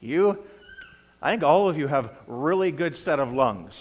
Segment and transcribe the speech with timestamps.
[0.00, 0.38] You,
[1.20, 3.72] I think all of you have really good set of lungs.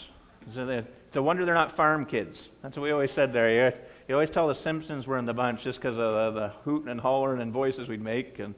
[0.55, 2.35] It's a wonder they're not farm kids.
[2.63, 3.69] That's what we always said there.
[3.69, 3.77] You,
[4.07, 6.89] you always tell the Simpsons we're in the bunch just because of the, the hooting
[6.89, 8.39] and hollering and voices we'd make.
[8.39, 8.55] And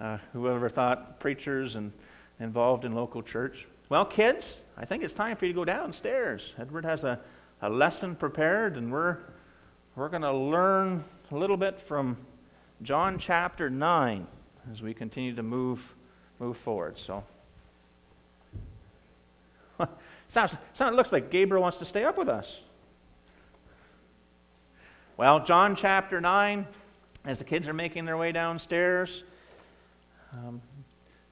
[0.00, 1.92] uh, whoever thought preachers and
[2.40, 3.54] involved in local church.
[3.88, 4.42] Well, kids,
[4.76, 6.40] I think it's time for you to go downstairs.
[6.58, 7.18] Edward has a,
[7.62, 9.18] a lesson prepared, and we're,
[9.96, 12.16] we're going to learn a little bit from
[12.82, 14.26] John chapter 9
[14.72, 15.80] as we continue to move,
[16.38, 16.96] move forward.
[17.06, 17.24] So,
[20.34, 22.46] sounds, sounds, looks like Gabriel wants to stay up with us.
[25.16, 26.66] Well, John chapter 9,
[27.24, 29.08] as the kids are making their way downstairs,
[30.32, 30.62] um,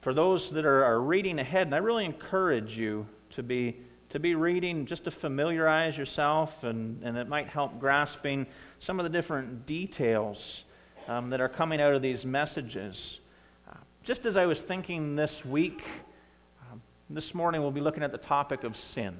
[0.03, 3.05] for those that are, are reading ahead, and I really encourage you
[3.37, 3.77] to be,
[4.11, 8.45] to be reading just to familiarize yourself, and, and it might help grasping
[8.85, 10.37] some of the different details
[11.07, 12.95] um, that are coming out of these messages.
[14.07, 15.79] Uh, just as I was thinking this week,
[16.71, 19.15] um, this morning we'll be looking at the topic of sin,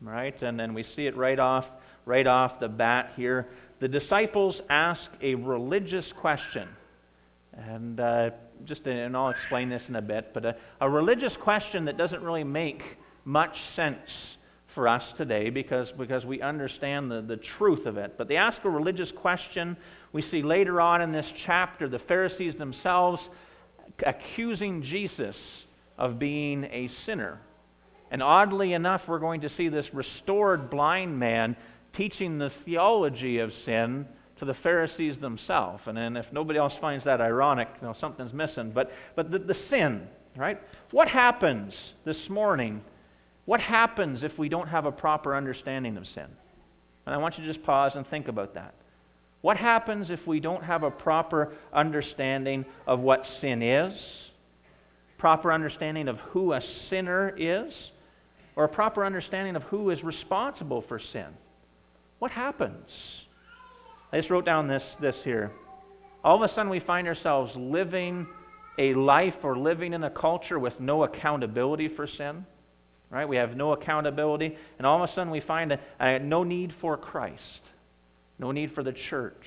[0.00, 0.40] right?
[0.42, 1.64] And, then we see it right off,
[2.06, 3.48] right off the bat here.
[3.80, 6.68] The disciples ask a religious question.
[7.52, 8.30] And uh,
[8.64, 12.22] just, and I'll explain this in a bit, but a, a religious question that doesn't
[12.22, 12.82] really make
[13.24, 13.98] much sense
[14.74, 18.14] for us today because, because we understand the, the truth of it.
[18.16, 19.76] But they ask a religious question.
[20.12, 23.20] We see later on in this chapter the Pharisees themselves
[24.04, 25.36] accusing Jesus
[25.98, 27.40] of being a sinner.
[28.10, 31.56] And oddly enough, we're going to see this restored blind man
[31.96, 34.06] teaching the theology of sin
[34.38, 35.82] to the Pharisees themselves.
[35.86, 38.72] And then if nobody else finds that ironic, you know, something's missing.
[38.74, 40.60] But, but the, the sin, right?
[40.90, 41.72] What happens
[42.04, 42.82] this morning?
[43.44, 46.26] What happens if we don't have a proper understanding of sin?
[47.06, 48.74] And I want you to just pause and think about that.
[49.42, 53.92] What happens if we don't have a proper understanding of what sin is,
[55.18, 57.72] proper understanding of who a sinner is,
[58.56, 61.26] or a proper understanding of who is responsible for sin?
[62.20, 62.86] What happens?
[64.12, 65.50] I just wrote down this, this here.
[66.22, 68.28] All of a sudden, we find ourselves living
[68.78, 72.46] a life or living in a culture with no accountability for sin.
[73.10, 73.28] Right?
[73.28, 76.72] We have no accountability, and all of a sudden we find a, a, no need
[76.80, 77.42] for Christ,
[78.38, 79.44] no need for the church,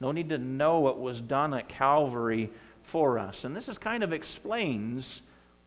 [0.00, 2.50] no need to know what was done at Calvary
[2.92, 3.34] for us.
[3.42, 5.04] And this is kind of explains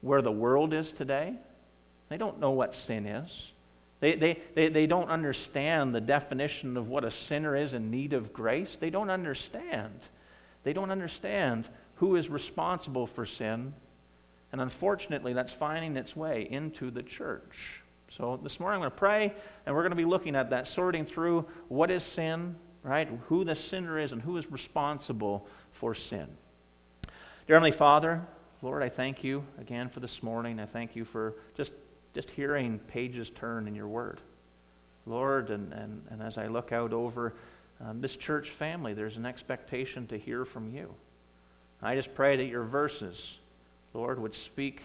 [0.01, 1.33] where the world is today.
[2.09, 3.29] They don't know what sin is.
[4.01, 8.13] They, they, they, they don't understand the definition of what a sinner is in need
[8.13, 8.69] of grace.
[8.79, 9.99] They don't understand.
[10.63, 11.65] They don't understand
[11.95, 13.73] who is responsible for sin.
[14.51, 17.51] And unfortunately, that's finding its way into the church.
[18.19, 19.33] So this morning I'm going to pray,
[19.65, 22.53] and we're going to be looking at that, sorting through what is sin,
[22.83, 23.07] right?
[23.27, 25.47] Who the sinner is and who is responsible
[25.79, 26.27] for sin.
[27.47, 28.21] Dear Heavenly Father,
[28.61, 30.59] Lord, I thank you again for this morning.
[30.59, 31.71] I thank you for just
[32.13, 34.19] just hearing pages turn in your word.
[35.05, 37.35] Lord, and, and, and as I look out over
[37.79, 40.93] um, this church family, there's an expectation to hear from you.
[41.81, 43.15] I just pray that your verses,
[43.93, 44.81] Lord, would speak,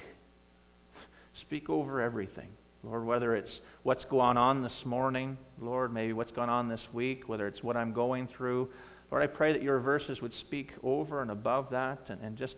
[1.40, 2.48] speak over everything.
[2.84, 3.50] Lord, whether it's
[3.82, 7.76] what's going on this morning, Lord, maybe what's gone on this week, whether it's what
[7.76, 8.68] I'm going through,
[9.10, 12.54] Lord, I pray that your verses would speak over and above that and, and just,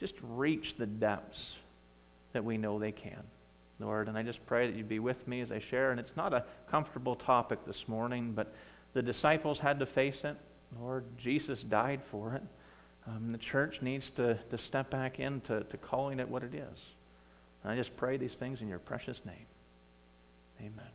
[0.00, 1.38] just reach the depths
[2.32, 3.22] that we know they can.
[3.80, 5.92] Lord, and I just pray that you'd be with me as I share.
[5.92, 8.52] And it's not a comfortable topic this morning, but
[8.94, 10.36] the disciples had to face it.
[10.80, 12.42] Lord, Jesus died for it.
[13.06, 16.76] Um, the church needs to, to step back into to calling it what it is.
[17.62, 19.46] And I just pray these things in your precious name.
[20.60, 20.90] Amen.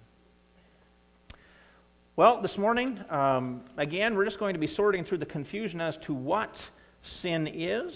[2.15, 5.95] Well, this morning, um, again, we're just going to be sorting through the confusion as
[6.05, 6.53] to what
[7.21, 7.91] sin is,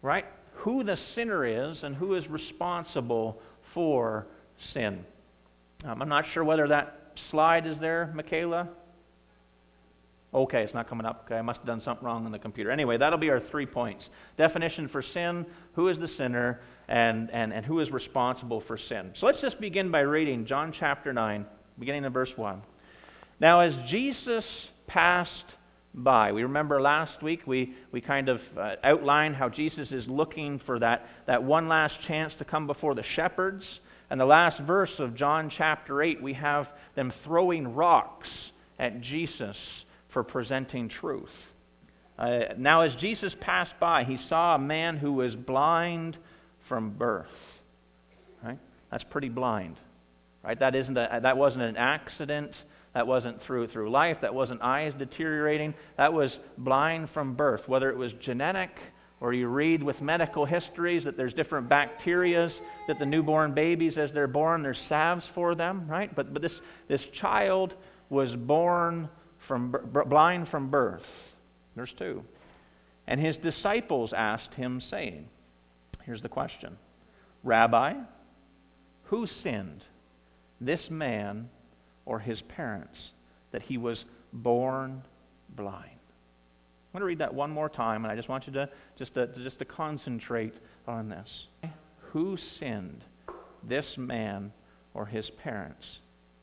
[0.00, 0.24] right?
[0.64, 3.38] who the sinner is and who is responsible
[3.74, 4.26] for
[4.72, 5.04] sin.
[5.84, 8.68] Um, I'm not sure whether that slide is there, Michaela.
[10.32, 11.24] Okay, it's not coming up.
[11.26, 12.70] Okay, I must have done something wrong on the computer.
[12.70, 14.02] Anyway, that'll be our three points
[14.38, 15.44] definition for sin,
[15.74, 19.12] who is the sinner, and, and, and who is responsible for sin.
[19.20, 21.46] So let's just begin by reading John chapter 9,
[21.78, 22.62] beginning in verse 1.
[23.40, 24.44] Now, as Jesus
[24.86, 25.30] passed
[25.94, 26.32] by.
[26.32, 30.78] We remember last week we, we kind of uh, outlined how Jesus is looking for
[30.80, 33.64] that, that one last chance to come before the shepherds.
[34.10, 36.66] And the last verse of John chapter 8, we have
[36.96, 38.28] them throwing rocks
[38.78, 39.56] at Jesus
[40.12, 41.28] for presenting truth.
[42.18, 46.16] Uh, now, as Jesus passed by, he saw a man who was blind
[46.68, 47.26] from birth.
[48.42, 48.58] Right?
[48.90, 49.76] That's pretty blind.
[50.42, 50.58] Right?
[50.58, 52.52] That, isn't a, that wasn't an accident.
[52.94, 54.18] That wasn't through, through life.
[54.22, 55.74] That wasn't eyes deteriorating.
[55.96, 57.62] That was blind from birth.
[57.66, 58.70] Whether it was genetic
[59.20, 62.52] or you read with medical histories that there's different bacterias
[62.86, 66.14] that the newborn babies, as they're born, there's salves for them, right?
[66.14, 66.52] But, but this,
[66.88, 67.72] this child
[68.10, 69.08] was born
[69.48, 69.74] from,
[70.08, 71.02] blind from birth.
[71.74, 72.22] There's two.
[73.06, 75.26] And his disciples asked him, saying,
[76.04, 76.76] Here's the question
[77.42, 77.94] Rabbi,
[79.04, 79.82] who sinned,
[80.60, 81.48] this man
[82.06, 82.96] or his parents,
[83.52, 83.98] that he was
[84.32, 85.02] born
[85.56, 85.90] blind?
[86.94, 88.68] I'm going to read that one more time, and I just want you to
[88.98, 90.54] just to, just to concentrate
[90.86, 91.28] on this.
[92.12, 93.02] Who sinned,
[93.68, 94.52] this man
[94.94, 95.84] or his parents,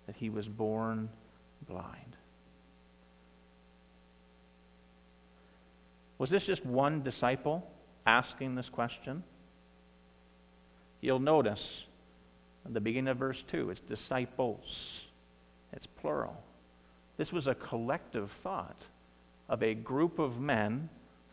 [0.07, 1.10] that he was born
[1.69, 2.18] blind?
[6.18, 7.66] Was this just one disciple
[8.06, 9.24] asking this question?
[11.01, 11.59] You'll notice
[12.65, 14.63] at the beginning of verse 2, it's disciples.
[15.74, 16.38] It's plural.
[17.18, 18.77] This was a collective thought
[19.50, 20.89] of a group of men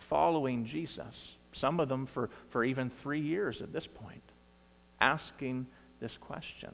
[0.08, 1.14] following Jesus,
[1.60, 4.22] some of them for, for even three years at this point,
[5.00, 5.66] asking
[6.00, 6.70] this question.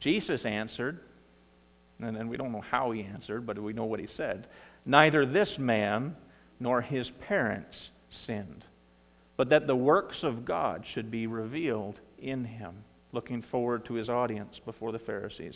[0.00, 1.00] Jesus answered,
[2.00, 4.46] and, and we don't know how he answered, but we know what he said.
[4.86, 6.16] Neither this man
[6.58, 7.74] nor his parents
[8.26, 8.64] sinned,
[9.40, 12.74] but that the works of God should be revealed in him,
[13.12, 15.54] looking forward to his audience before the Pharisees.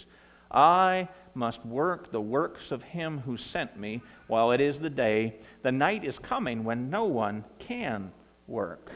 [0.51, 5.35] I must work the works of him who sent me while it is the day.
[5.65, 8.11] The night is coming when no one can
[8.47, 8.91] work.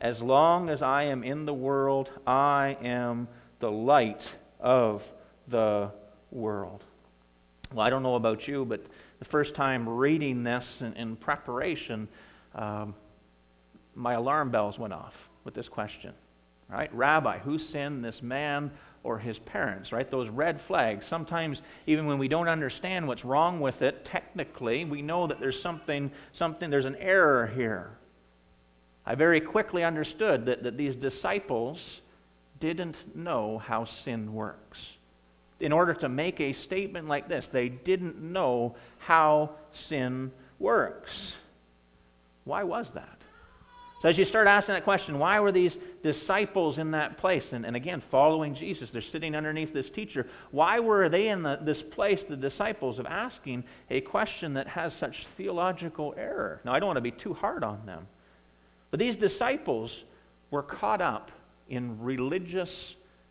[0.00, 3.28] As long as I am in the world, I am
[3.60, 4.22] the light
[4.58, 5.02] of
[5.46, 5.92] the
[6.32, 6.82] world.
[7.72, 8.84] Well, I don't know about you, but
[9.20, 12.08] the first time reading this in, in preparation,
[12.56, 12.96] um,
[13.94, 15.12] my alarm bells went off
[15.44, 16.12] with this question.
[16.68, 16.92] Right?
[16.94, 18.70] Rabbi, who sinned, this man
[19.02, 20.10] or his parents, right?
[20.10, 21.04] Those red flags.
[21.10, 25.62] Sometimes, even when we don't understand what's wrong with it, technically, we know that there's
[25.62, 27.90] something, something there's an error here.
[29.04, 31.78] I very quickly understood that, that these disciples
[32.60, 34.78] didn't know how sin works.
[35.60, 39.50] In order to make a statement like this, they didn't know how
[39.90, 41.10] sin works.
[42.44, 43.18] Why was that?
[44.04, 45.72] So, as you start asking that question, why were these
[46.02, 47.42] disciples in that place?
[47.52, 50.26] And, and again, following Jesus, they're sitting underneath this teacher.
[50.50, 54.92] Why were they in the, this place, the disciples, of asking a question that has
[55.00, 56.60] such theological error?
[56.66, 58.06] Now, I don't want to be too hard on them.
[58.90, 59.90] But these disciples
[60.50, 61.30] were caught up
[61.70, 62.68] in religious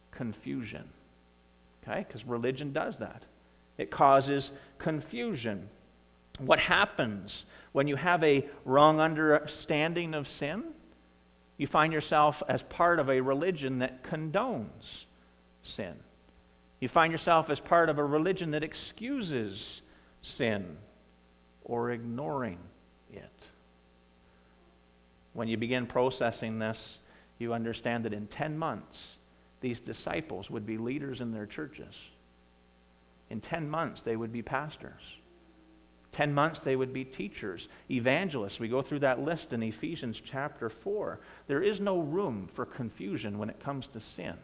[0.09, 0.85] confusion.
[1.83, 2.03] Okay?
[2.07, 3.21] Because religion does that,
[3.77, 4.43] it causes
[4.79, 5.69] confusion.
[6.39, 7.31] What happens
[7.71, 10.63] when you have a wrong understanding of sin?
[11.57, 14.67] You find yourself as part of a religion that condones
[15.77, 15.93] sin.
[16.79, 19.57] You find yourself as part of a religion that excuses
[20.37, 20.77] sin
[21.63, 22.59] or ignoring
[23.11, 23.31] it.
[25.33, 26.77] When you begin processing this,
[27.39, 28.97] you understand that in 10 months,
[29.61, 31.93] these disciples would be leaders in their churches.
[33.29, 35.01] In 10 months, they would be pastors.
[36.15, 38.59] 10 months they would be teachers, evangelists.
[38.59, 41.19] We go through that list in Ephesians chapter 4.
[41.47, 44.35] There is no room for confusion when it comes to sin.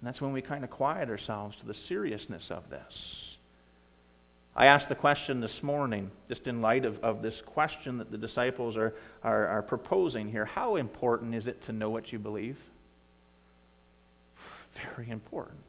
[0.00, 2.92] And that's when we kind of quiet ourselves to the seriousness of this.
[4.56, 8.18] I asked the question this morning, just in light of, of this question that the
[8.18, 12.56] disciples are, are, are proposing here how important is it to know what you believe?
[14.96, 15.60] Very important,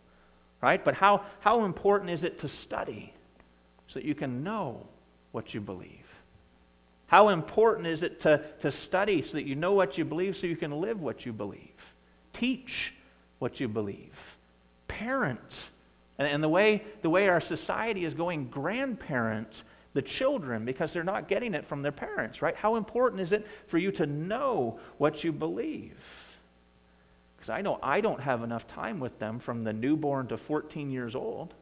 [0.62, 0.84] right?
[0.84, 3.14] But how, how important is it to study
[3.90, 4.88] so that you can know
[5.32, 6.06] what you believe?
[7.08, 10.48] How important is it to, to study so that you know what you believe so
[10.48, 11.60] you can live what you believe?
[12.40, 12.70] Teach
[13.40, 14.14] what you believe.
[14.88, 15.40] Parent.
[16.18, 19.54] And, and the, way, the way our society is going, grandparents,
[19.94, 22.56] the children because they're not getting it from their parents, right?
[22.56, 25.98] How important is it for you to know what you believe?
[27.36, 30.92] Because I know I don't have enough time with them from the newborn to 14
[30.92, 31.54] years old.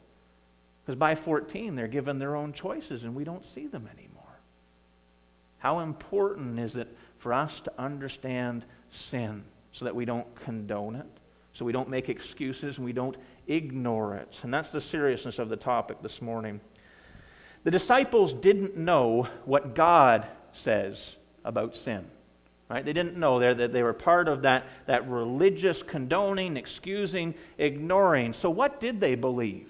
[0.89, 4.23] Because by 14, they're given their own choices and we don't see them anymore.
[5.59, 6.87] How important is it
[7.21, 8.65] for us to understand
[9.11, 9.43] sin
[9.77, 11.05] so that we don't condone it,
[11.59, 13.15] so we don't make excuses and we don't
[13.47, 14.29] ignore it?
[14.41, 16.59] And that's the seriousness of the topic this morning.
[17.65, 20.25] The disciples didn't know what God
[20.65, 20.95] says
[21.45, 22.05] about sin.
[22.67, 22.83] Right?
[22.83, 28.33] They didn't know that they were part of that, that religious condoning, excusing, ignoring.
[28.41, 29.69] So, what did they believe?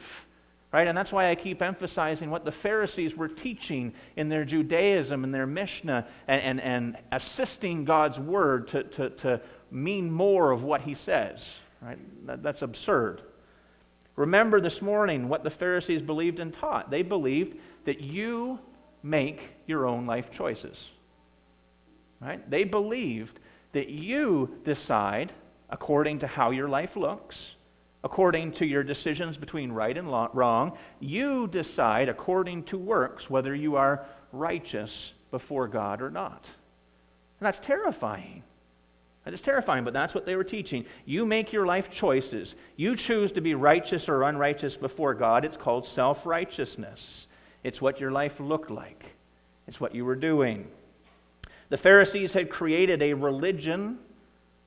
[0.71, 0.87] Right?
[0.87, 5.33] And that's why I keep emphasizing what the Pharisees were teaching in their Judaism and
[5.33, 10.81] their Mishnah and, and, and assisting God's word to, to, to mean more of what
[10.81, 11.37] he says.
[11.81, 11.97] Right?
[12.27, 13.21] That, that's absurd.
[14.15, 16.91] Remember this morning what the Pharisees believed and taught.
[16.91, 18.59] They believed that you
[19.01, 20.75] make your own life choices.
[22.21, 22.47] Right?
[22.49, 23.39] They believed
[23.73, 25.31] that you decide
[25.69, 27.35] according to how your life looks,
[28.03, 30.77] according to your decisions between right and wrong.
[30.99, 34.89] You decide according to works whether you are righteous
[35.31, 36.43] before God or not.
[37.39, 38.43] And that's terrifying.
[39.25, 40.85] That is terrifying, but that's what they were teaching.
[41.05, 42.47] You make your life choices.
[42.77, 45.45] You choose to be righteous or unrighteous before God.
[45.45, 46.99] It's called self righteousness.
[47.63, 49.03] It's what your life looked like,
[49.67, 50.67] it's what you were doing.
[51.69, 53.99] The Pharisees had created a religion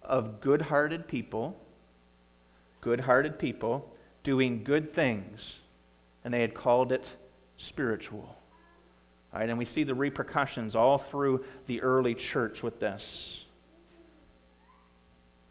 [0.02, 1.56] of good hearted people,
[2.82, 3.88] good hearted people
[4.24, 5.38] doing good things,
[6.24, 7.02] and they had called it
[7.70, 8.36] spiritual.
[9.32, 13.00] Right, and we see the repercussions all through the early church with this.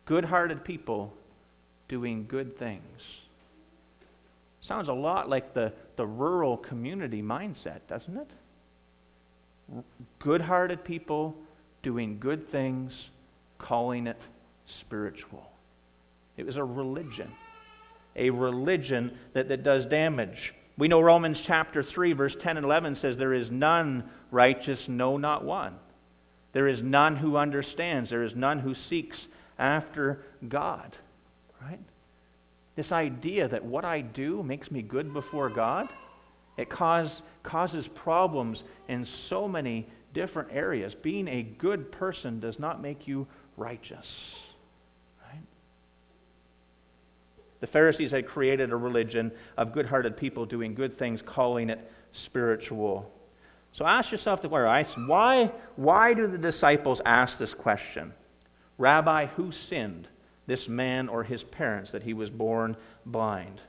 [0.05, 1.11] Good hearted people
[1.89, 2.83] doing good things.
[4.67, 9.83] Sounds a lot like the, the rural community mindset, doesn't it?
[10.19, 11.33] Good hearted people
[11.81, 12.91] doing good things,
[13.57, 14.17] calling it
[14.81, 15.50] spiritual.
[16.37, 17.31] It was a religion,
[18.15, 20.53] a religion that, that does damage.
[20.77, 25.17] We know Romans chapter 3, verse 10 and 11 says, There is none righteous, no,
[25.17, 25.75] not one.
[26.53, 28.09] There is none who understands.
[28.09, 29.17] There is none who seeks
[29.57, 30.95] after God.
[31.61, 31.79] Right?
[32.75, 35.87] This idea that what I do makes me good before God,
[36.57, 37.09] it cause,
[37.43, 38.57] causes problems
[38.87, 40.93] in so many different areas.
[41.03, 44.05] Being a good person does not make you righteous.
[45.27, 45.41] Right?
[47.61, 51.91] The Pharisees had created a religion of good hearted people doing good things, calling it
[52.25, 53.09] spiritual.
[53.77, 58.13] So ask yourself the question why, why do the disciples ask this question?
[58.77, 60.07] Rabbi, who sinned,
[60.47, 62.75] this man or his parents, that he was born
[63.05, 63.61] blind?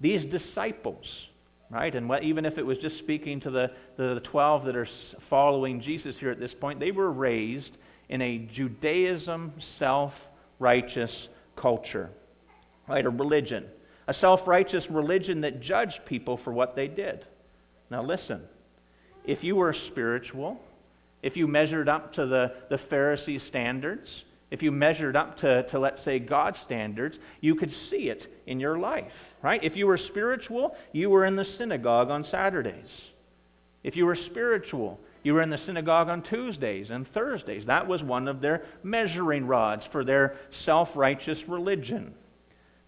[0.00, 1.04] These disciples,
[1.70, 1.94] right?
[1.94, 4.88] And what, even if it was just speaking to the, the 12 that are
[5.28, 7.70] following Jesus here at this point, they were raised
[8.08, 10.12] in a Judaism self
[10.58, 11.10] righteous
[11.56, 12.10] culture,
[12.88, 13.04] right?
[13.04, 13.66] A religion.
[14.06, 17.24] A self righteous religion that judged people for what they did.
[17.90, 18.42] Now, listen
[19.28, 20.58] if you were spiritual,
[21.22, 24.08] if you measured up to the, the Pharisee standards,
[24.50, 28.58] if you measured up to, to, let's say, God's standards, you could see it in
[28.58, 29.62] your life, right?
[29.62, 32.88] If you were spiritual, you were in the synagogue on Saturdays.
[33.84, 37.66] If you were spiritual, you were in the synagogue on Tuesdays and Thursdays.
[37.66, 42.14] That was one of their measuring rods for their self righteous religion.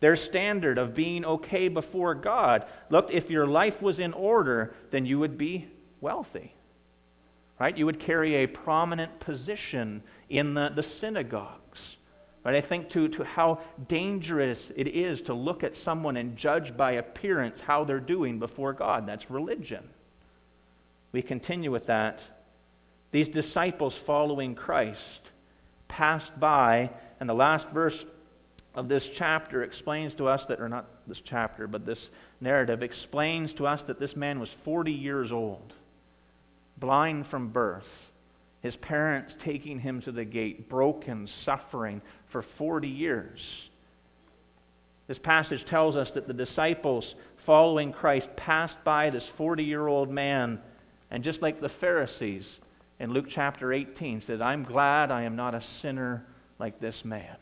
[0.00, 2.64] Their standard of being okay before God.
[2.90, 5.68] Look, if your life was in order, then you would be
[6.00, 6.54] wealthy.
[7.58, 7.76] Right?
[7.76, 11.78] You would carry a prominent position in the, the synagogues.
[12.42, 12.64] Right?
[12.64, 16.92] I think to, to how dangerous it is to look at someone and judge by
[16.92, 19.06] appearance how they're doing before God.
[19.06, 19.84] That's religion.
[21.12, 22.18] We continue with that.
[23.12, 24.98] These disciples following Christ
[25.88, 26.88] passed by,
[27.18, 27.94] and the last verse
[28.74, 31.98] of this chapter explains to us that, or not this chapter, but this
[32.40, 35.72] narrative explains to us that this man was 40 years old,
[36.78, 37.82] blind from birth,
[38.62, 42.00] his parents taking him to the gate, broken, suffering
[42.30, 43.40] for 40 years.
[45.08, 47.04] This passage tells us that the disciples
[47.44, 50.60] following Christ passed by this 40 year old man
[51.10, 52.44] and just like the Pharisees
[53.00, 56.24] in Luke chapter 18 said, I'm glad I am not a sinner
[56.58, 57.36] like this man.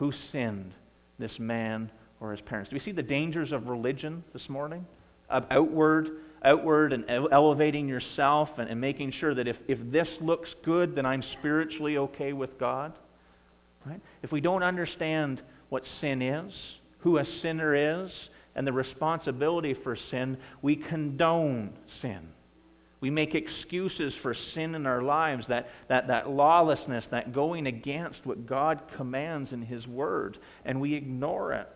[0.00, 0.72] Who sinned,
[1.18, 1.90] this man
[2.20, 2.70] or his parents?
[2.70, 4.86] Do we see the dangers of religion this morning?
[5.28, 6.08] Of outward,
[6.42, 11.04] outward and elevating yourself and, and making sure that if, if this looks good, then
[11.04, 12.94] I'm spiritually okay with God?
[13.84, 14.00] Right?
[14.22, 16.50] If we don't understand what sin is,
[17.00, 18.10] who a sinner is,
[18.54, 22.26] and the responsibility for sin, we condone sin.
[23.00, 28.18] We make excuses for sin in our lives, that, that, that lawlessness, that going against
[28.24, 31.68] what God commands in His Word, and we ignore it.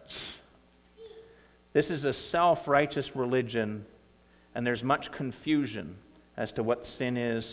[1.73, 3.87] This is a self righteous religion,
[4.55, 5.97] and there's much confusion
[6.37, 7.45] as to what sin is,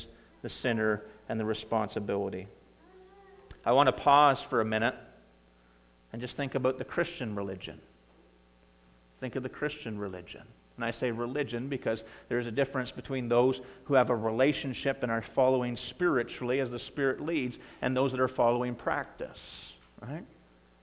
[0.44, 2.48] the sinner, and the responsibility.
[3.66, 4.96] I want to pause for a minute
[6.12, 7.80] and just think about the Christian religion.
[9.22, 10.44] Think of the Christian religion.
[10.82, 15.12] And I say religion because there's a difference between those who have a relationship and
[15.12, 19.38] are following spiritually as the Spirit leads and those that are following practice.
[20.02, 20.26] Right?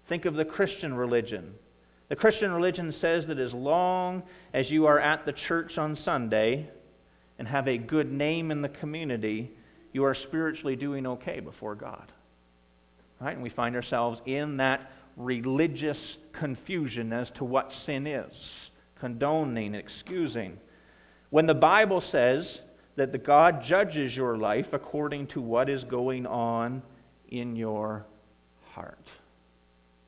[0.09, 1.53] Think of the Christian religion.
[2.11, 4.23] The Christian religion says that as long
[4.55, 6.71] as you are at the church on Sunday
[7.41, 9.51] and have a good name in the community,
[9.93, 12.13] you are spiritually doing okay before God.
[13.21, 13.35] Right?
[13.35, 15.99] And we find ourselves in that religious
[16.39, 18.33] confusion as to what sin is
[19.01, 20.59] condoning, excusing.
[21.31, 22.47] When the Bible says
[22.97, 26.83] that the God judges your life according to what is going on
[27.31, 28.05] in your
[28.73, 29.05] heart.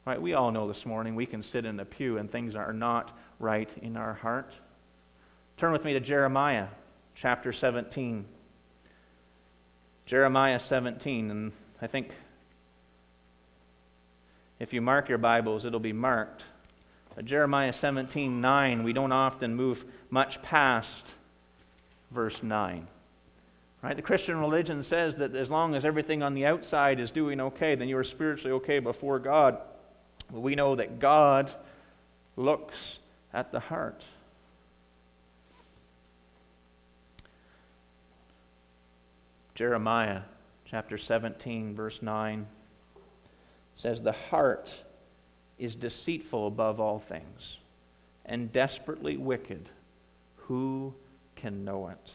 [0.07, 0.21] Right?
[0.21, 3.17] We all know this morning we can sit in the pew and things are not
[3.39, 4.51] right in our heart.
[5.59, 6.69] Turn with me to Jeremiah
[7.21, 8.25] chapter 17.
[10.07, 12.09] Jeremiah 17, and I think
[14.59, 16.43] if you mark your Bibles, it'll be marked.
[17.25, 19.79] Jeremiah 17, 9, we don't often move
[20.11, 20.87] much past
[22.13, 22.87] verse 9.
[23.83, 23.97] Right?
[23.97, 27.75] The Christian religion says that as long as everything on the outside is doing okay,
[27.75, 29.59] then you are spiritually okay before God.
[30.31, 31.51] But we know that God
[32.37, 32.75] looks
[33.33, 34.03] at the heart.
[39.55, 40.23] Jeremiah
[40.71, 42.47] chapter 17, verse 9
[43.83, 44.67] says, The heart
[45.61, 47.41] is deceitful above all things
[48.25, 49.69] and desperately wicked.
[50.37, 50.93] Who
[51.37, 52.11] can know it?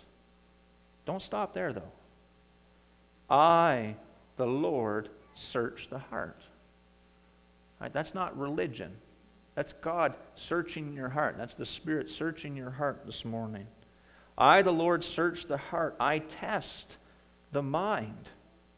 [1.06, 1.92] Don't stop there, though.
[3.34, 3.96] I,
[4.38, 5.10] the Lord,
[5.54, 6.38] search the heart.
[7.80, 7.94] Right?
[7.94, 8.92] That's not religion.
[9.56, 10.14] That's God
[10.50, 11.36] searching your heart.
[11.38, 13.68] That's the Spirit searching your heart this morning.
[14.38, 15.96] I, the Lord, search the heart.
[16.00, 16.66] I test
[17.54, 18.28] the mind,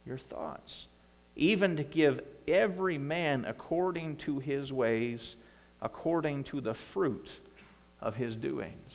[0.05, 0.71] your thoughts,
[1.35, 5.19] even to give every man according to his ways,
[5.81, 7.27] according to the fruit
[8.01, 8.91] of his doings.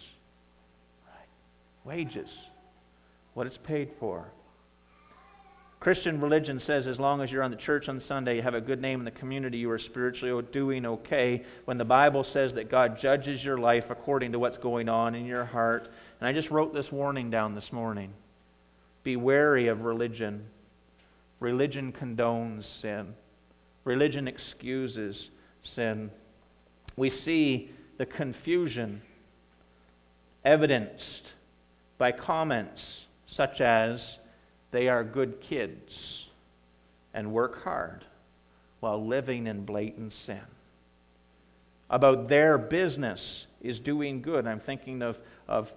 [1.06, 1.28] Right?
[1.84, 2.28] Wages,
[3.34, 4.26] what it's paid for.
[5.82, 8.60] Christian religion says as long as you're on the church on Sunday, you have a
[8.60, 11.44] good name in the community, you are spiritually doing okay.
[11.64, 15.26] When the Bible says that God judges your life according to what's going on in
[15.26, 15.88] your heart.
[16.20, 18.12] And I just wrote this warning down this morning
[19.02, 20.46] be wary of religion.
[21.40, 23.14] Religion condones sin,
[23.84, 25.16] religion excuses
[25.74, 26.10] sin.
[26.96, 29.02] We see the confusion
[30.44, 31.02] evidenced
[31.98, 32.80] by comments
[33.36, 34.00] such as,
[34.72, 35.90] they are good kids
[37.14, 38.04] and work hard
[38.80, 40.40] while living in blatant sin.
[41.90, 43.20] About their business
[43.60, 44.46] is doing good.
[44.46, 45.16] I'm thinking of,
[45.46, 45.68] of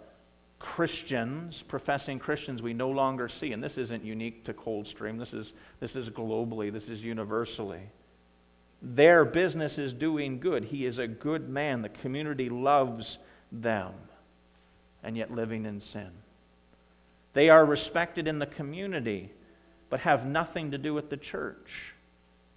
[0.59, 5.45] Christians, professing Christians, we no longer see, and this isn't unique to Coldstream, this is,
[5.79, 7.81] this is globally, this is universally.
[8.81, 10.65] Their business is doing good.
[10.65, 11.81] He is a good man.
[11.81, 13.05] The community loves
[13.51, 13.93] them,
[15.03, 16.11] and yet living in sin.
[17.33, 19.31] They are respected in the community,
[19.89, 21.67] but have nothing to do with the church,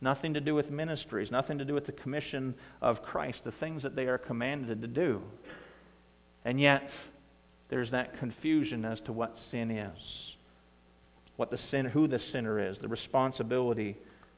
[0.00, 3.82] nothing to do with ministries, nothing to do with the commission of Christ, the things
[3.82, 5.20] that they are commanded to do.
[6.44, 6.88] And yet,
[7.70, 9.98] there's that confusion as to what sin is,
[11.36, 13.96] what the sin, who the sinner is, the responsibility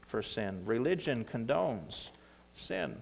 [0.09, 0.61] for sin.
[0.65, 1.93] Religion condones
[2.67, 2.95] sin.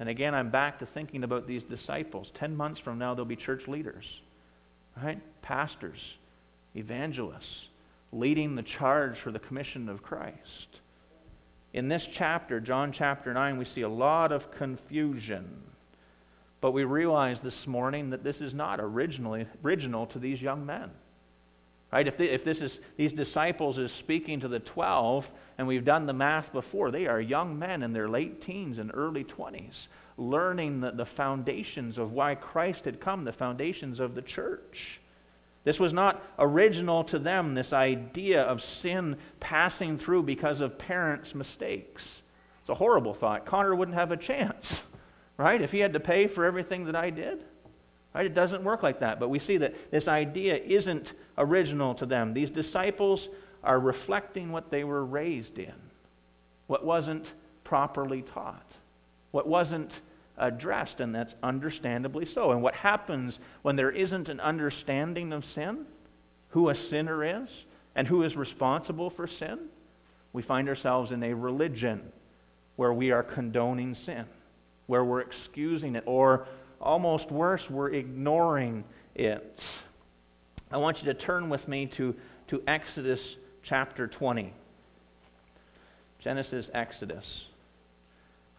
[0.00, 2.26] And again, I'm back to thinking about these disciples.
[2.38, 4.04] Ten months from now, they'll be church leaders,
[5.00, 5.20] right?
[5.42, 5.98] Pastors
[6.76, 7.68] evangelists,
[8.12, 10.38] leading the charge for the commission of Christ.
[11.72, 15.48] In this chapter, John chapter 9, we see a lot of confusion.
[16.64, 20.88] But we realize this morning that this is not originally original to these young men.
[21.92, 22.08] Right?
[22.08, 25.24] If, they, if this is these disciples is speaking to the 12,
[25.58, 28.90] and we've done the math before, they are young men in their late teens and
[28.94, 29.74] early 20s,
[30.16, 34.78] learning the, the foundations of why Christ had come, the foundations of the church.
[35.64, 41.34] This was not original to them, this idea of sin passing through because of parents'
[41.34, 42.00] mistakes.
[42.62, 43.44] It's a horrible thought.
[43.44, 44.64] Connor wouldn't have a chance,
[45.36, 47.40] right, if he had to pay for everything that I did.
[48.14, 48.26] Right?
[48.26, 49.18] It doesn't work like that.
[49.18, 52.32] But we see that this idea isn't original to them.
[52.32, 53.20] These disciples
[53.64, 55.74] are reflecting what they were raised in,
[56.66, 57.24] what wasn't
[57.64, 58.66] properly taught,
[59.32, 59.90] what wasn't
[60.36, 62.52] addressed, and that's understandably so.
[62.52, 65.86] And what happens when there isn't an understanding of sin,
[66.50, 67.48] who a sinner is,
[67.96, 69.58] and who is responsible for sin?
[70.32, 72.02] We find ourselves in a religion
[72.76, 74.24] where we are condoning sin,
[74.86, 76.46] where we're excusing it, or
[76.80, 79.58] almost worse, we're ignoring it.
[80.70, 82.14] I want you to turn with me to,
[82.50, 83.20] to Exodus
[83.68, 84.52] chapter 20.
[86.22, 87.24] Genesis, Exodus.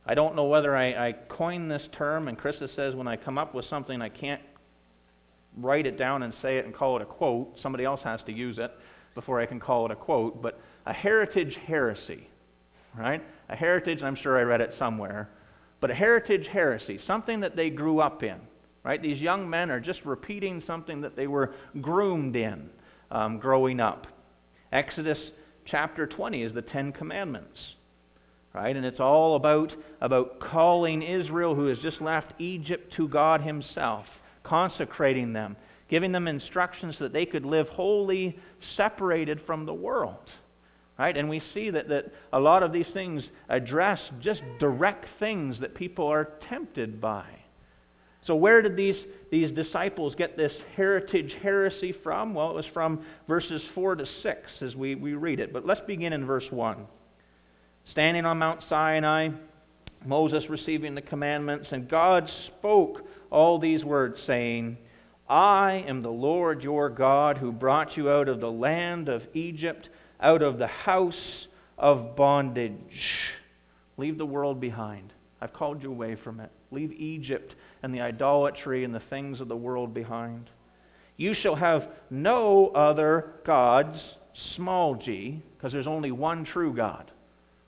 [0.06, 3.38] I don't know whether I, I coined this term, and Krista says when I come
[3.40, 4.42] up with something, I can't
[5.58, 7.56] write it down and say it and call it a quote.
[7.64, 8.72] Somebody else has to use it
[9.16, 10.42] before I can call it a quote.
[10.42, 12.28] But a heritage heresy,
[12.96, 13.24] right?
[13.50, 15.30] A heritage, I'm sure I read it somewhere,
[15.86, 18.38] but a heritage heresy, something that they grew up in,
[18.84, 19.00] right?
[19.00, 22.72] These young men are just repeating something that they were groomed in
[23.12, 24.08] um, growing up.
[24.72, 25.20] Exodus
[25.68, 27.60] chapter 20 is the Ten Commandments
[28.52, 28.76] right?
[28.76, 34.08] And it's all about, about calling Israel, who has just left Egypt, to God Himself,
[34.44, 35.56] consecrating them,
[35.88, 38.40] giving them instructions that they could live wholly
[38.76, 40.30] separated from the world.
[40.98, 41.16] Right?
[41.18, 45.76] And we see that, that a lot of these things address just direct things that
[45.76, 47.26] people are tempted by.
[48.28, 48.96] So, where did these,
[49.30, 52.34] these disciples get this heritage heresy from?
[52.34, 55.54] Well, it was from verses 4 to 6 as we, we read it.
[55.54, 56.88] But let's begin in verse 1.
[57.92, 59.30] Standing on Mount Sinai,
[60.06, 64.78] Moses receiving the commandments, and God spoke all these words, saying,
[65.30, 69.90] I am the Lord your God who brought you out of the land of Egypt,
[70.22, 71.14] out of the house
[71.78, 72.74] of bondage.
[73.98, 75.14] Leave the world behind.
[75.42, 76.52] I've called you away from it.
[76.72, 80.50] Leave Egypt and the idolatry and the things of the world behind.
[81.18, 83.98] You shall have no other gods,
[84.56, 87.12] small g, because there's only one true God.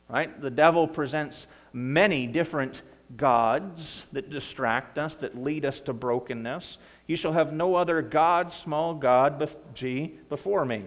[0.10, 0.42] Right?
[0.42, 1.36] The devil presents
[1.74, 2.74] many different
[3.16, 3.80] gods
[4.12, 6.64] that distract us, that lead us to brokenness.
[7.08, 10.86] You shall have no other God, small God, G, before me.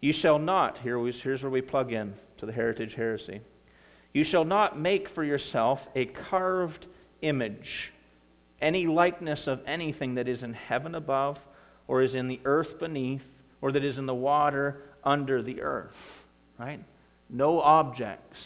[0.00, 3.40] You shall not, here we, here's where we plug in to the heritage heresy.
[4.12, 6.86] You shall not make for yourself a carved
[7.22, 7.68] image,
[8.60, 11.36] any likeness of anything that is in heaven above,
[11.88, 13.22] or is in the earth beneath,
[13.60, 15.96] or that is in the water under the earth.
[16.58, 16.82] Right?
[17.28, 18.36] No objects,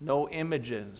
[0.00, 0.96] no images,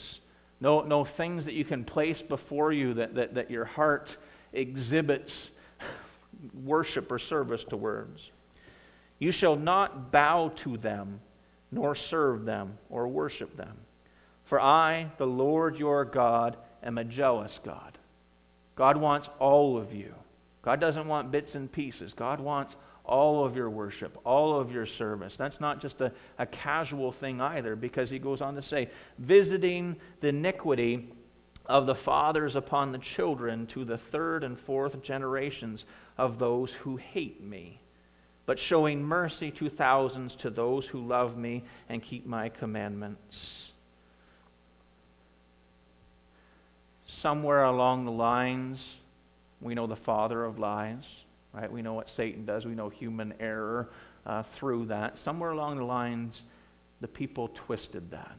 [0.60, 4.08] no, no things that you can place before you that, that, that your heart
[4.52, 5.30] exhibits
[6.64, 8.18] worship or service towards.
[9.20, 11.20] You shall not bow to them,
[11.70, 13.76] nor serve them, or worship them.
[14.48, 17.96] For I, the Lord your God, am a jealous God.
[18.76, 20.12] God wants all of you.
[20.62, 22.12] God doesn't want bits and pieces.
[22.16, 25.32] God wants all of your worship, all of your service.
[25.38, 29.96] That's not just a, a casual thing either, because he goes on to say, visiting
[30.20, 31.08] the iniquity
[31.66, 35.80] of the fathers upon the children to the third and fourth generations
[36.18, 37.80] of those who hate me,
[38.46, 43.20] but showing mercy to thousands to those who love me and keep my commandments.
[47.22, 48.78] Somewhere along the lines,
[49.60, 51.04] we know the father of lies
[51.52, 51.70] right?
[51.70, 52.64] We know what Satan does.
[52.64, 53.88] We know human error
[54.26, 55.14] uh, through that.
[55.24, 56.34] Somewhere along the lines,
[57.00, 58.36] the people twisted that.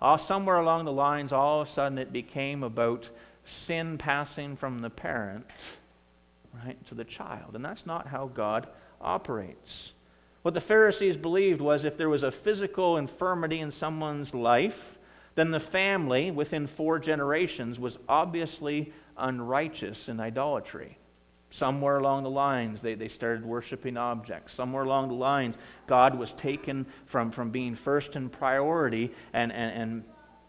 [0.00, 3.02] Uh, somewhere along the lines, all of a sudden, it became about
[3.66, 5.44] sin passing from the parent,
[6.64, 7.54] right, to the child.
[7.54, 8.66] And that's not how God
[9.00, 9.70] operates.
[10.42, 14.72] What the Pharisees believed was if there was a physical infirmity in someone's life,
[15.36, 20.98] then the family within four generations was obviously unrighteous in idolatry.
[21.58, 24.52] Somewhere along the lines, they, they started worshiping objects.
[24.56, 25.54] Somewhere along the lines,
[25.88, 30.04] God was taken from, from being first in priority and, and, and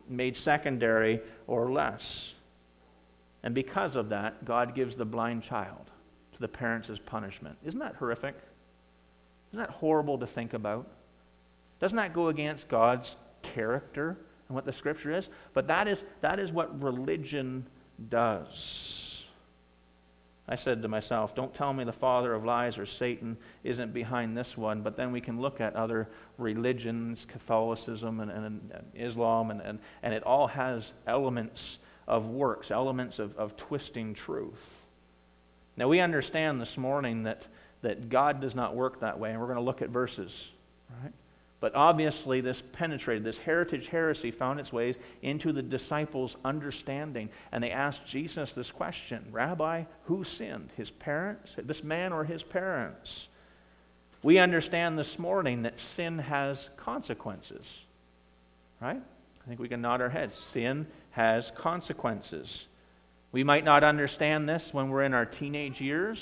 [0.10, 2.02] made secondary or less.
[3.44, 5.90] And because of that, God gives the blind child
[6.40, 7.58] the parents as punishment.
[7.66, 8.36] Isn't that horrific?
[9.52, 10.88] Isn't that horrible to think about?
[11.82, 13.06] Doesn't that go against God's
[13.54, 15.24] character and what the scripture is?
[15.54, 17.66] But that is, that is what religion
[18.10, 18.48] does.
[20.48, 24.36] I said to myself, don't tell me the father of lies or Satan isn't behind
[24.36, 29.52] this one, but then we can look at other religions, Catholicism and, and, and Islam,
[29.52, 31.60] and, and, and it all has elements
[32.08, 34.54] of works, elements of, of twisting truth.
[35.80, 37.42] Now, we understand this morning that,
[37.84, 40.30] that God does not work that way, and we're going to look at verses,
[41.02, 41.14] right?
[41.62, 47.30] But obviously, this penetrated, this heritage heresy found its ways into the disciples' understanding.
[47.54, 50.70] And they asked Jesus this question Rabbi, who sinned?
[50.76, 51.48] His parents?
[51.64, 53.08] This man or his parents?
[54.22, 57.66] We understand this morning that sin has consequences.
[58.82, 59.02] Right?
[59.02, 60.34] I think we can nod our heads.
[60.54, 62.48] Sin has consequences.
[63.32, 66.18] We might not understand this when we're in our teenage years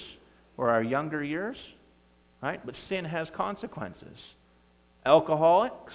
[0.58, 1.58] or our younger years,
[2.42, 2.64] right?
[2.66, 4.18] But sin has consequences
[5.06, 5.94] alcoholics,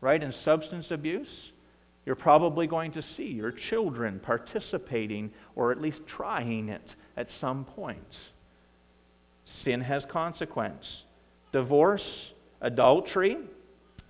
[0.00, 1.28] right, and substance abuse,
[2.06, 7.64] you're probably going to see your children participating or at least trying it at some
[7.64, 7.98] point.
[9.64, 10.84] Sin has consequence.
[11.52, 12.02] Divorce,
[12.60, 13.36] adultery,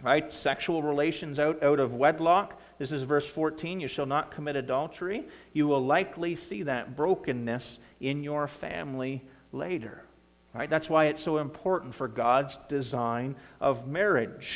[0.03, 0.25] right?
[0.43, 2.61] Sexual relations out, out of wedlock.
[2.79, 3.81] This is verse 14.
[3.81, 5.25] You shall not commit adultery.
[5.53, 7.62] You will likely see that brokenness
[8.01, 10.03] in your family later.
[10.55, 10.69] Right?
[10.69, 14.47] That's why it's so important for God's design of marriage.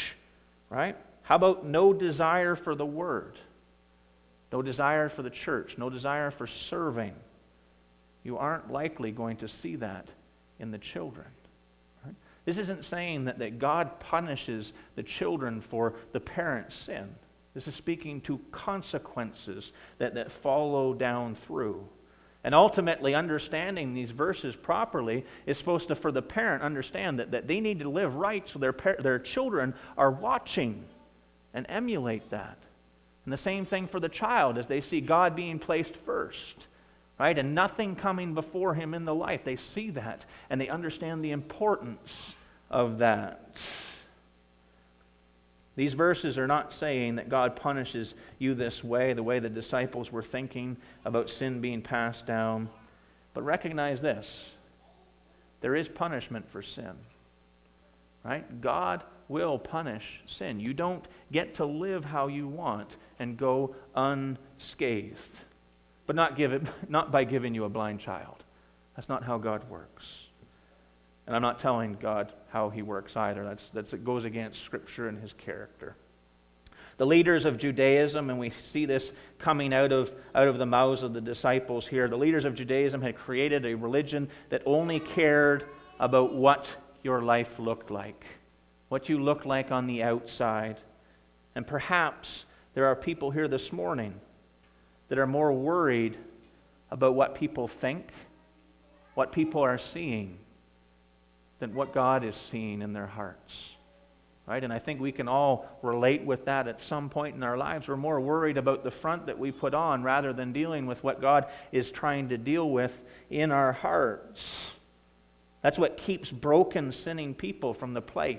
[0.69, 0.97] Right?
[1.23, 3.37] How about no desire for the word?
[4.53, 7.15] No desire for the church, no desire for serving.
[8.25, 10.07] You aren't likely going to see that
[10.59, 11.27] in the children.
[12.05, 12.15] Right?
[12.47, 17.09] This isn't saying that, that God punishes the children for the parent's sin.
[17.55, 19.65] This is speaking to consequences
[19.99, 21.85] that, that follow down through.
[22.43, 27.47] And ultimately, understanding these verses properly is supposed to, for the parent, understand that, that
[27.47, 30.85] they need to live right so their, their children are watching
[31.53, 32.59] and emulate that.
[33.25, 36.37] And the same thing for the child as they see God being placed first,
[37.19, 37.39] right?
[37.39, 39.41] And nothing coming before him in the life.
[39.45, 42.09] They see that and they understand the importance
[42.71, 43.53] of that.
[45.81, 48.07] These verses are not saying that God punishes
[48.39, 52.69] you this way, the way the disciples were thinking about sin being passed down.
[53.33, 54.27] But recognize this
[55.63, 56.93] there is punishment for sin.
[58.23, 58.61] Right?
[58.61, 60.03] God will punish
[60.39, 60.61] sin.
[60.61, 65.17] You don't get to live how you want and go unscathed.
[66.07, 68.43] But not, give it, not by giving you a blind child.
[68.97, 70.03] That's not how God works.
[71.31, 73.45] And I'm not telling God how he works either.
[73.45, 75.95] That's, that's, it goes against Scripture and his character.
[76.99, 79.05] The leaders of Judaism, and we see this
[79.39, 83.01] coming out of, out of the mouths of the disciples here, the leaders of Judaism
[83.01, 85.67] had created a religion that only cared
[86.01, 86.65] about what
[87.05, 88.25] your life looked like,
[88.89, 90.79] what you looked like on the outside.
[91.55, 92.27] And perhaps
[92.75, 94.15] there are people here this morning
[95.11, 96.19] that are more worried
[96.91, 98.09] about what people think,
[99.15, 100.37] what people are seeing,
[101.61, 103.53] than what God is seeing in their hearts.
[104.47, 104.65] Right?
[104.65, 107.87] And I think we can all relate with that at some point in our lives.
[107.87, 111.21] We're more worried about the front that we put on rather than dealing with what
[111.21, 112.91] God is trying to deal with
[113.31, 114.41] in our hearts.
[115.63, 118.39] That's what keeps broken, sinning people from the place,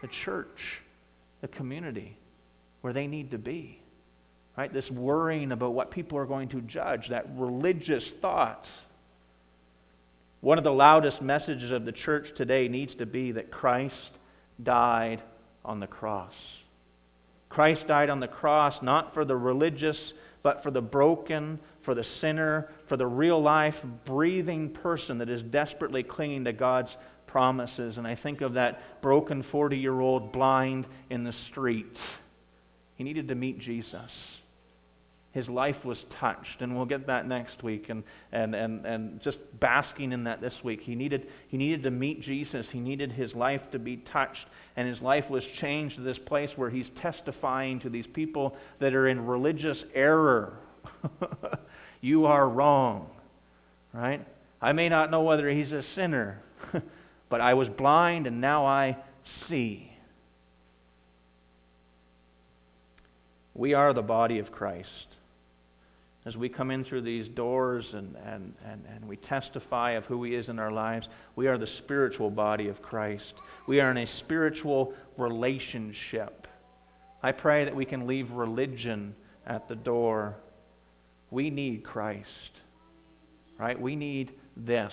[0.00, 0.58] the church,
[1.40, 2.16] the community
[2.80, 3.80] where they need to be.
[4.56, 4.72] Right?
[4.72, 8.64] This worrying about what people are going to judge, that religious thought
[10.42, 13.94] one of the loudest messages of the church today needs to be that Christ
[14.62, 15.22] died
[15.64, 16.34] on the cross.
[17.48, 19.96] Christ died on the cross not for the religious,
[20.42, 25.42] but for the broken, for the sinner, for the real life, breathing person that is
[25.52, 26.90] desperately clinging to God's
[27.28, 27.96] promises.
[27.96, 31.96] And I think of that broken 40 year old blind in the street.
[32.96, 34.10] He needed to meet Jesus
[35.32, 36.60] his life was touched.
[36.60, 40.52] And we'll get that next week and, and, and, and just basking in that this
[40.62, 40.80] week.
[40.82, 42.66] He needed, he needed to meet Jesus.
[42.70, 44.46] He needed his life to be touched.
[44.76, 48.94] And his life was changed to this place where he's testifying to these people that
[48.94, 50.58] are in religious error.
[52.02, 53.08] you are wrong,
[53.94, 54.26] right?
[54.60, 56.42] I may not know whether he's a sinner,
[57.30, 58.98] but I was blind and now I
[59.48, 59.88] see.
[63.54, 64.88] We are the body of Christ
[66.24, 70.22] as we come in through these doors and, and, and, and we testify of who
[70.22, 73.34] He is in our lives, we are the spiritual body of Christ.
[73.66, 76.46] We are in a spiritual relationship.
[77.22, 79.14] I pray that we can leave religion
[79.46, 80.36] at the door.
[81.30, 82.26] We need Christ,
[83.58, 83.80] right?
[83.80, 84.92] We need this.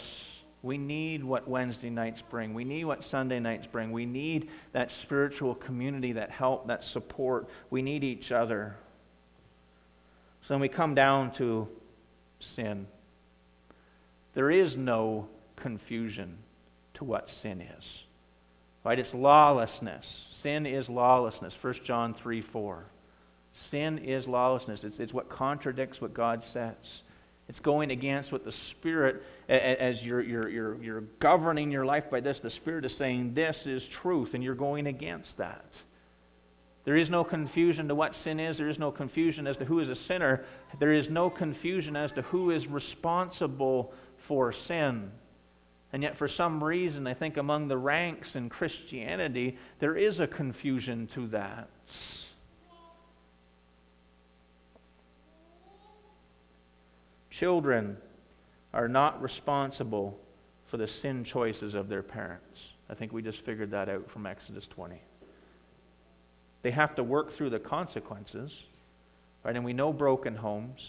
[0.62, 2.54] We need what Wednesday nights bring.
[2.54, 3.92] We need what Sunday nights bring.
[3.92, 7.48] We need that spiritual community, that help, that support.
[7.70, 8.76] We need each other.
[10.50, 11.68] So when we come down to
[12.56, 12.88] sin,
[14.34, 15.28] there is no
[15.62, 16.38] confusion
[16.96, 17.84] to what sin is.
[18.84, 18.98] Right?
[18.98, 20.04] It's lawlessness.
[20.42, 21.54] Sin is lawlessness.
[21.62, 22.84] 1 John 3 4.
[23.70, 24.80] Sin is lawlessness.
[24.82, 26.74] It's, it's what contradicts what God says.
[27.48, 32.22] It's going against what the Spirit, as you're, you're, you're, you're governing your life by
[32.22, 35.66] this, the Spirit is saying this is truth, and you're going against that.
[36.90, 38.58] There is no confusion to what sin is.
[38.58, 40.44] There is no confusion as to who is a sinner.
[40.80, 43.94] There is no confusion as to who is responsible
[44.28, 45.12] for sin.
[45.94, 50.26] And yet, for some reason, I think among the ranks in Christianity, there is a
[50.26, 51.70] confusion to that.
[57.40, 57.98] Children
[58.74, 60.18] are not responsible
[60.72, 62.58] for the sin choices of their parents.
[62.90, 65.00] I think we just figured that out from Exodus 20.
[66.62, 68.52] They have to work through the consequences,
[69.44, 69.56] right?
[69.56, 70.80] And we know broken homes,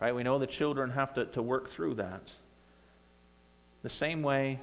[0.00, 0.14] right?
[0.14, 2.22] We know the children have to, to work through that.
[3.82, 4.60] The same way,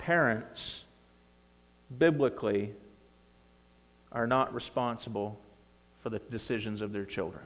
[0.00, 0.60] parents,
[1.98, 2.70] biblically,
[4.12, 5.38] are not responsible
[6.02, 7.44] for the decisions of their children.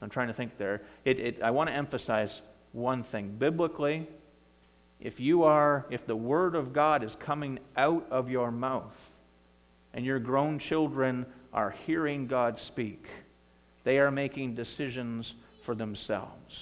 [0.00, 0.82] I'm trying to think there.
[1.04, 2.30] It, it, I want to emphasize
[2.72, 3.36] one thing.
[3.38, 4.08] Biblically,
[5.00, 8.92] if you are, if the Word of God is coming out of your mouth,
[9.94, 13.04] and your grown children are hearing God speak.
[13.84, 15.26] They are making decisions
[15.64, 16.52] for themselves.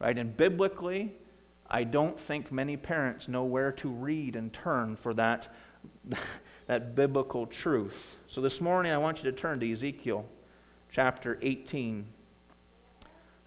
[0.00, 0.16] Right?
[0.16, 1.12] And biblically,
[1.68, 5.54] I don't think many parents know where to read and turn for that,
[6.68, 7.92] that biblical truth.
[8.34, 10.24] So this morning, I want you to turn to Ezekiel
[10.94, 12.06] chapter 18.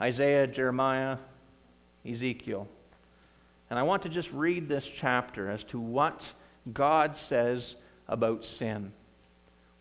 [0.01, 1.17] Isaiah, Jeremiah,
[2.05, 2.67] Ezekiel.
[3.69, 6.19] And I want to just read this chapter as to what
[6.73, 7.61] God says
[8.07, 8.91] about sin.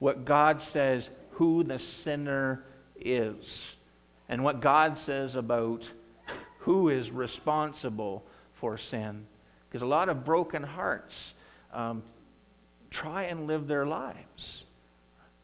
[0.02, 2.64] What God says who the sinner
[3.00, 3.36] is.
[4.28, 5.78] And what God says about
[6.58, 8.24] who is responsible
[8.60, 9.24] for sin.
[9.68, 11.12] Because a lot of broken hearts
[11.72, 12.02] um,
[12.90, 14.18] try and live their lives.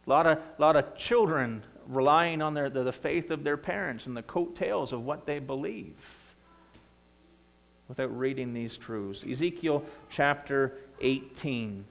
[0.09, 4.07] A lot of, lot of children relying on their, the, the faith of their parents
[4.07, 5.95] and the coattails of what they believe
[7.87, 9.21] without reading these truths.
[9.23, 9.85] Ezekiel
[10.17, 11.85] chapter 18.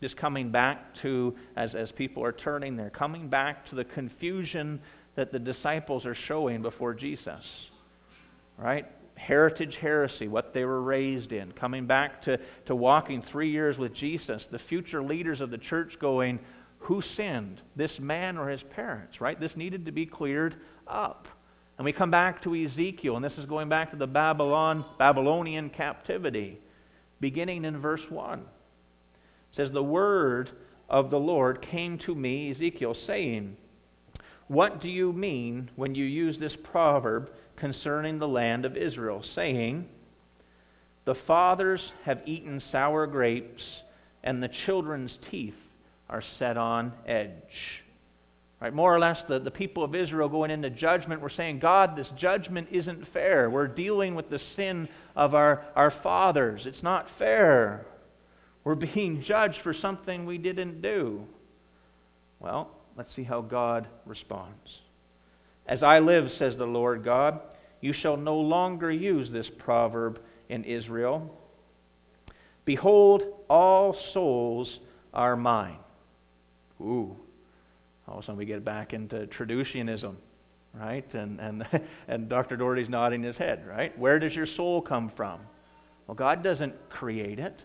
[0.00, 4.80] Just coming back to, as, as people are turning they're coming back to the confusion
[5.16, 7.42] that the disciples are showing before Jesus.
[8.56, 8.86] Right?
[9.16, 11.50] Heritage heresy, what they were raised in.
[11.52, 14.42] Coming back to, to walking three years with Jesus.
[14.52, 16.38] The future leaders of the church going,
[16.78, 19.38] who sinned, this man or his parents, right?
[19.38, 20.54] This needed to be cleared
[20.86, 21.26] up.
[21.76, 25.70] And we come back to Ezekiel, and this is going back to the Babylon, Babylonian
[25.70, 26.60] captivity,
[27.20, 28.42] beginning in verse 1.
[29.58, 30.50] Says, The word
[30.88, 33.56] of the Lord came to me, Ezekiel, saying,
[34.46, 39.86] What do you mean when you use this proverb concerning the land of Israel, saying,
[41.06, 43.62] The fathers have eaten sour grapes,
[44.22, 45.54] and the children's teeth
[46.08, 47.32] are set on edge.
[48.60, 51.96] Right, more or less, the, the people of Israel going into judgment were saying, God,
[51.96, 53.50] this judgment isn't fair.
[53.50, 56.62] We're dealing with the sin of our, our fathers.
[56.64, 57.86] It's not fair.
[58.68, 61.22] We're being judged for something we didn't do.
[62.38, 64.68] Well, let's see how God responds.
[65.66, 67.40] As I live, says the Lord God,
[67.80, 71.34] you shall no longer use this proverb in Israel.
[72.66, 74.68] Behold, all souls
[75.14, 75.78] are mine.
[76.78, 77.16] Ooh.
[78.06, 80.14] All of a sudden we get back into Traducianism,
[80.74, 81.06] right?
[81.14, 81.64] And, and,
[82.08, 82.58] and Dr.
[82.58, 83.98] Doherty's nodding his head, right?
[83.98, 85.40] Where does your soul come from?
[86.06, 87.58] Well, God doesn't create it.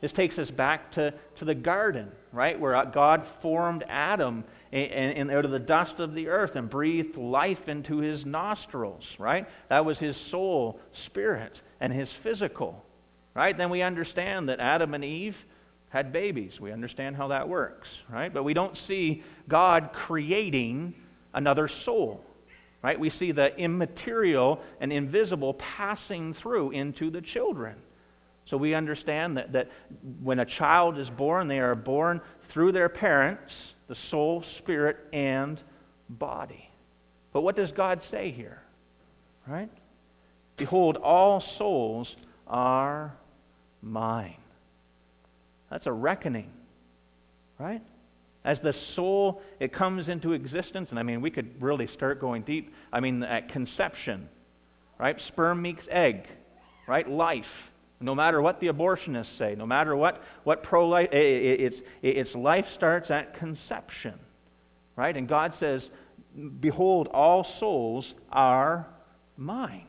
[0.00, 2.58] This takes us back to, to the garden, right?
[2.58, 7.16] Where uh, God formed Adam in, out of the dust of the earth and breathed
[7.16, 9.46] life into his nostrils, right?
[9.70, 12.84] That was his soul, spirit, and his physical,
[13.34, 13.56] right?
[13.56, 15.36] Then we understand that Adam and Eve
[15.90, 16.52] had babies.
[16.60, 18.34] We understand how that works, right?
[18.34, 20.94] But we don't see God creating
[21.32, 22.20] another soul,
[22.82, 22.98] right?
[22.98, 27.76] We see the immaterial and invisible passing through into the children.
[28.50, 29.70] So we understand that, that
[30.22, 32.20] when a child is born, they are born
[32.52, 33.52] through their parents,
[33.88, 35.58] the soul, spirit, and
[36.08, 36.68] body.
[37.32, 38.62] But what does God say here?
[39.46, 39.70] Right?
[40.56, 42.08] Behold, all souls
[42.46, 43.14] are
[43.82, 44.36] mine.
[45.70, 46.50] That's a reckoning,
[47.58, 47.82] right?
[48.44, 52.42] As the soul, it comes into existence, and I mean, we could really start going
[52.42, 52.72] deep.
[52.92, 54.28] I mean, at conception,
[55.00, 55.16] right?
[55.28, 56.26] Sperm meets egg,
[56.86, 57.08] right?
[57.08, 57.44] Life.
[58.04, 62.66] No matter what the abortionists say, no matter what, what pro life, it's, it's life
[62.76, 64.12] starts at conception,
[64.94, 65.16] right?
[65.16, 65.80] And God says,
[66.60, 68.86] Behold, all souls are
[69.38, 69.86] mine,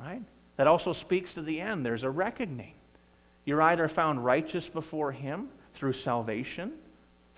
[0.00, 0.22] right?
[0.56, 1.86] That also speaks to the end.
[1.86, 2.74] There's a reckoning.
[3.44, 6.72] You're either found righteous before Him through salvation,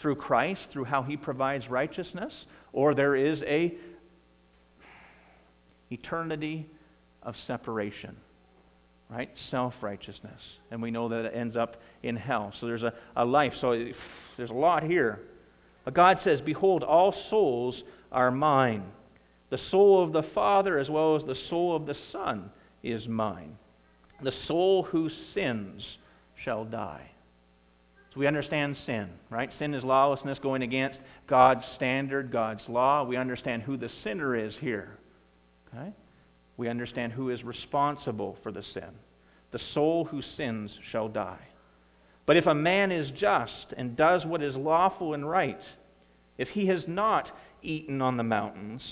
[0.01, 2.33] through Christ, through how He provides righteousness,
[2.73, 3.75] or there is a
[5.91, 6.67] eternity
[7.23, 8.17] of separation,
[9.13, 9.31] right?
[9.51, 10.41] Self righteousness.
[10.71, 12.53] And we know that it ends up in hell.
[12.61, 13.53] So there's a, a life.
[13.61, 13.91] So
[14.37, 15.21] there's a lot here.
[15.85, 18.85] But God says, Behold, all souls are mine.
[19.51, 22.51] The soul of the Father as well as the soul of the Son
[22.83, 23.59] is mine.
[24.23, 25.83] The soul who sins
[26.43, 27.11] shall die.
[28.15, 29.51] So we understand sin, right?
[29.59, 30.99] Sin is lawlessness going against
[31.29, 33.05] God's standard, God's law.
[33.05, 34.99] We understand who the sinner is here.
[35.69, 35.93] Okay?
[36.57, 38.91] We understand who is responsible for the sin.
[39.53, 41.49] The soul who sins shall die.
[42.27, 45.61] But if a man is just and does what is lawful and right,
[46.39, 47.29] if he has not
[47.63, 48.83] eaten on the mountains,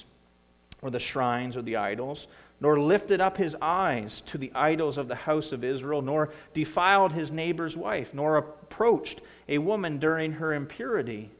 [0.83, 2.19] or the shrines, or the idols,
[2.61, 7.13] nor lifted up his eyes to the idols of the house of Israel, nor defiled
[7.13, 11.31] his neighbor's wife, nor approached a woman during her impurity,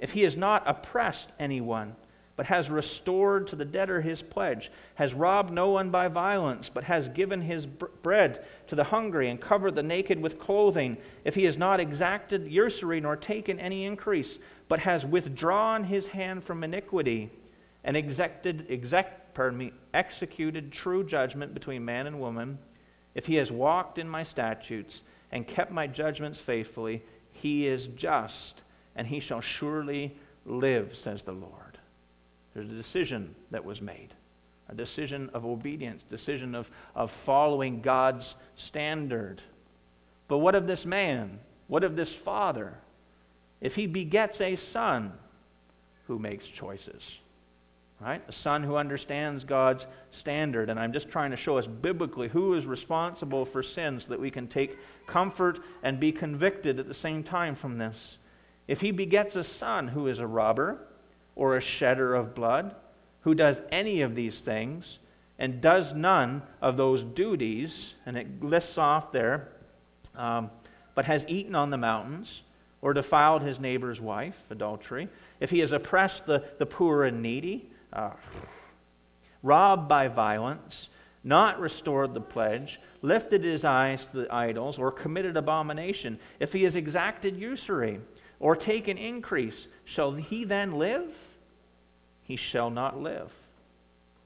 [0.00, 1.94] if he has not oppressed anyone,
[2.42, 6.82] but has restored to the debtor his pledge, has robbed no one by violence, but
[6.82, 7.64] has given his
[8.02, 12.50] bread to the hungry and covered the naked with clothing, if he has not exacted
[12.50, 14.26] usury nor taken any increase,
[14.68, 17.30] but has withdrawn his hand from iniquity
[17.84, 22.58] and exacted, exact, me, executed true judgment between man and woman,
[23.14, 24.92] if he has walked in my statutes
[25.30, 28.34] and kept my judgments faithfully, he is just,
[28.96, 31.71] and he shall surely live, says the Lord.
[32.54, 34.10] There's a decision that was made.
[34.68, 38.24] a decision of obedience, decision of, of following God's
[38.68, 39.40] standard.
[40.28, 41.38] But what of this man?
[41.68, 42.74] What of this father?
[43.60, 45.12] If he begets a son
[46.06, 47.00] who makes choices,
[48.00, 48.22] right?
[48.28, 49.82] A son who understands God's
[50.20, 50.70] standard.
[50.70, 54.20] And I'm just trying to show us biblically who is responsible for sin so that
[54.20, 54.72] we can take
[55.06, 57.94] comfort and be convicted at the same time from this.
[58.66, 60.78] If he begets a son who is a robber
[61.36, 62.74] or a shedder of blood,
[63.22, 64.84] who does any of these things
[65.38, 67.70] and does none of those duties,
[68.06, 69.48] and it lists off there,
[70.16, 70.50] um,
[70.94, 72.28] but has eaten on the mountains
[72.82, 75.08] or defiled his neighbor's wife, adultery,
[75.40, 78.10] if he has oppressed the, the poor and needy, uh,
[79.42, 80.74] robbed by violence,
[81.24, 82.68] not restored the pledge,
[83.02, 88.00] lifted his eyes to the idols, or committed abomination, if he has exacted usury
[88.42, 89.54] or take an increase,
[89.94, 91.08] shall he then live?
[92.24, 93.28] he shall not live.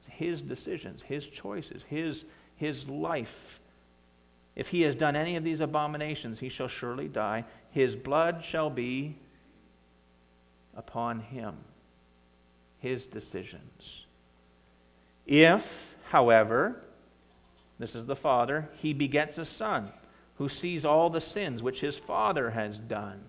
[0.08, 2.16] His decisions, his choices, his,
[2.56, 3.26] his life.
[4.54, 7.44] If he has done any of these abominations, he shall surely die.
[7.72, 9.18] His blood shall be
[10.76, 11.56] upon him.
[12.78, 13.82] His decisions.
[15.26, 15.62] If,
[16.08, 16.82] however,
[17.80, 19.90] this is the father, he begets a son
[20.36, 23.20] who sees all the sins which his father has done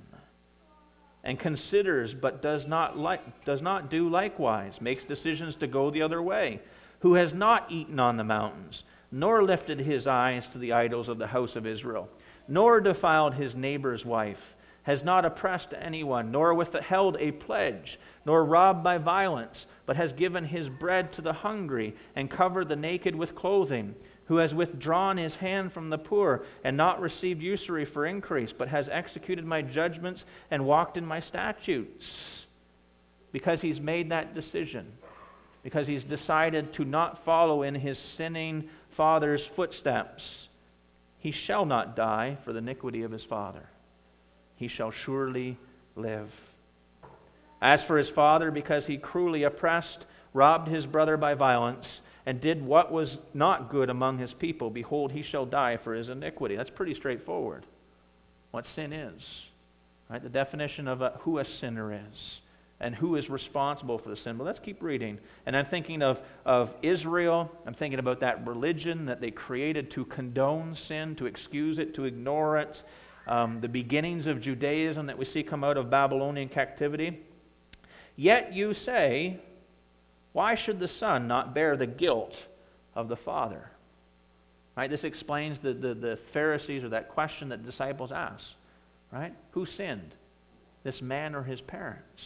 [1.27, 6.01] and considers but does not, like, does not do likewise, makes decisions to go the
[6.01, 6.59] other way,
[7.01, 11.17] who has not eaten on the mountains, nor lifted his eyes to the idols of
[11.17, 12.07] the house of Israel,
[12.47, 14.37] nor defiled his neighbor's wife,
[14.83, 20.45] has not oppressed anyone, nor withheld a pledge, nor robbed by violence, but has given
[20.45, 23.93] his bread to the hungry, and covered the naked with clothing
[24.27, 28.67] who has withdrawn his hand from the poor and not received usury for increase, but
[28.67, 30.21] has executed my judgments
[30.51, 32.03] and walked in my statutes.
[33.31, 34.87] Because he's made that decision,
[35.63, 38.65] because he's decided to not follow in his sinning
[38.97, 40.21] father's footsteps,
[41.19, 43.67] he shall not die for the iniquity of his father.
[44.57, 45.57] He shall surely
[45.95, 46.29] live.
[47.61, 51.85] As for his father, because he cruelly oppressed, robbed his brother by violence,
[52.27, 56.09] and did what was not good among his people, behold, he shall die for his
[56.09, 56.57] iniquity.
[56.57, 57.65] That's pretty straightforward.
[58.51, 59.21] What sin is,
[60.09, 60.21] right?
[60.21, 62.17] The definition of a, who a sinner is
[62.81, 64.37] and who is responsible for the sin.
[64.37, 65.19] But let's keep reading.
[65.45, 67.49] And I'm thinking of, of Israel.
[67.65, 72.03] I'm thinking about that religion that they created to condone sin, to excuse it, to
[72.03, 72.75] ignore it.
[73.25, 77.21] Um, the beginnings of Judaism that we see come out of Babylonian captivity.
[78.17, 79.39] Yet you say,
[80.37, 82.33] why should the Son not bear the guilt
[82.93, 83.71] of the Father?
[84.75, 84.87] Right?
[84.87, 88.43] This explains the, the, the Pharisees or that question that disciples ask.
[89.11, 89.33] Right?
[89.53, 90.13] Who sinned?
[90.83, 92.21] This man or his parents?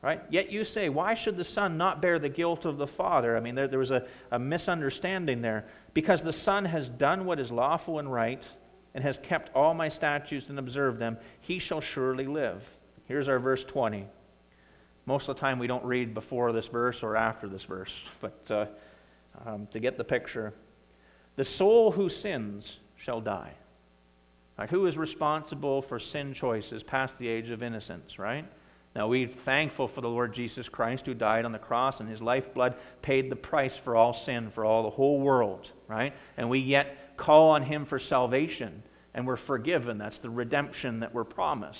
[0.00, 0.22] Right?
[0.30, 3.36] Yet you say, why should the Son not bear the guilt of the Father?
[3.36, 5.66] I mean, there, there was a, a misunderstanding there.
[5.92, 8.40] Because the Son has done what is lawful and right
[8.94, 12.62] and has kept all my statutes and observed them, he shall surely live.
[13.04, 14.06] Here's our verse 20.
[15.08, 17.88] Most of the time, we don't read before this verse or after this verse,
[18.20, 18.66] but uh,
[19.46, 20.52] um, to get the picture,
[21.36, 22.62] the soul who sins
[23.06, 23.54] shall die.
[24.58, 24.68] Right?
[24.68, 28.44] Who is responsible for sin choices past the age of innocence, right?
[28.94, 32.20] Now, we're thankful for the Lord Jesus Christ who died on the cross and his
[32.20, 36.12] lifeblood paid the price for all sin, for all the whole world, right?
[36.36, 38.82] And we yet call on him for salvation
[39.14, 39.96] and we're forgiven.
[39.96, 41.78] That's the redemption that we're promised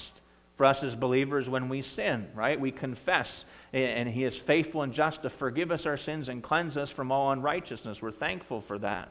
[0.58, 2.60] for us as believers when we sin, right?
[2.60, 3.28] We confess,
[3.72, 7.10] and He is faithful and just to forgive us our sins and cleanse us from
[7.10, 7.98] all unrighteousness.
[8.02, 9.10] We're thankful for that.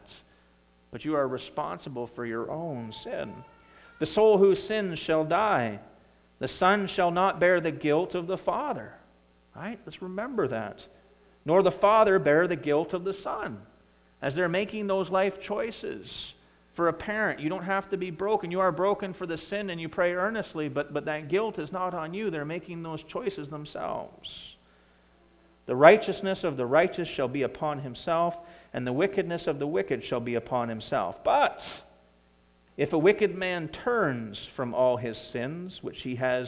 [0.92, 3.34] But you are responsible for your own sin.
[4.00, 5.80] The soul who sins shall die.
[6.40, 8.94] The Son shall not bear the guilt of the Father.
[9.56, 9.80] Right?
[9.86, 10.78] Let's remember that.
[11.46, 13.58] Nor the Father bear the guilt of the Son
[14.22, 16.06] as they're making those life choices
[16.78, 17.42] for a parent.
[17.42, 18.52] You don't have to be broken.
[18.52, 21.70] You are broken for the sin and you pray earnestly, but, but that guilt is
[21.74, 22.32] not on you.
[22.32, 24.30] They're making those choices themselves.
[25.66, 28.34] The righteousness of the righteous shall be upon himself,
[28.74, 31.16] and the wickedness of the wicked shall be upon himself.
[31.26, 31.58] But
[32.78, 36.48] if a wicked man turns from all his sins, which he has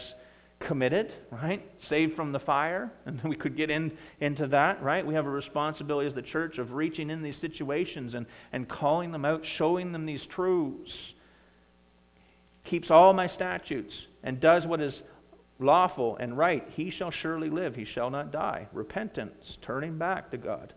[0.68, 1.66] committed, right?
[1.90, 2.92] Saved from the fire.
[3.06, 5.06] And we could get in, into that, right?
[5.06, 9.12] We have a responsibility as the church of reaching in these situations and, and calling
[9.12, 10.92] them out, showing them these truths.
[12.70, 13.94] Keeps all my statutes
[14.24, 14.94] and does what is
[15.60, 16.66] lawful and right.
[16.74, 18.68] He shall surely live, he shall not die.
[18.74, 19.34] Repentance,
[19.66, 20.74] turning back to God.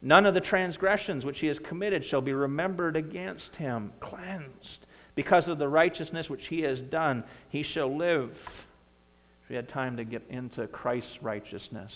[0.00, 4.86] None of the transgressions which he has committed shall be remembered against him, cleansed.
[5.16, 8.30] Because of the righteousness which he has done, he shall live
[9.48, 11.92] we had time to get into Christ's righteousness.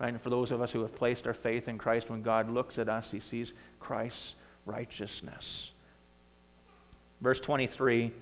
[0.00, 0.12] Right?
[0.12, 2.74] And for those of us who have placed our faith in Christ, when God looks
[2.78, 3.48] at us, he sees
[3.80, 4.18] Christ's
[4.66, 5.44] righteousness.
[7.20, 8.12] Verse 23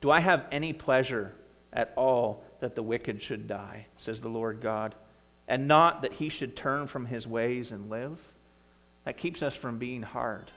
[0.00, 1.32] Do I have any pleasure
[1.72, 4.94] at all that the wicked should die, says the Lord God,
[5.48, 8.16] and not that he should turn from his ways and live?
[9.04, 10.50] That keeps us from being hard,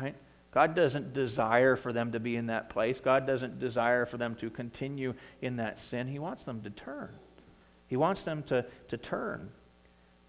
[0.00, 0.16] right?
[0.52, 2.96] God doesn't desire for them to be in that place.
[3.04, 6.08] God doesn't desire for them to continue in that sin.
[6.08, 7.10] He wants them to turn.
[7.86, 9.48] He wants them to, to turn.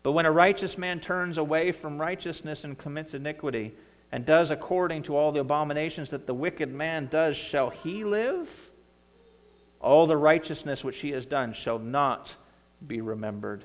[0.03, 3.74] But when a righteous man turns away from righteousness and commits iniquity,
[4.11, 8.47] and does according to all the abominations that the wicked man does, shall he live?
[9.80, 12.28] All the righteousness which he has done shall not
[12.86, 13.63] be remembered.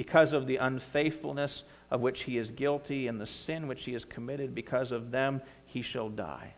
[0.00, 1.50] Because of the unfaithfulness
[1.90, 5.42] of which he is guilty and the sin which he has committed, because of them
[5.66, 6.54] he shall die.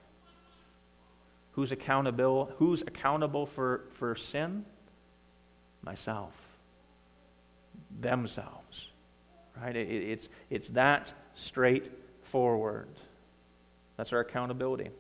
[1.51, 4.65] Who's accountable, who's accountable for, for sin?
[5.83, 6.31] Myself.
[8.01, 8.77] Themselves.
[9.61, 9.75] Right?
[9.75, 11.09] It, it's, it's that
[11.49, 12.91] straightforward.
[13.97, 14.91] That's our accountability.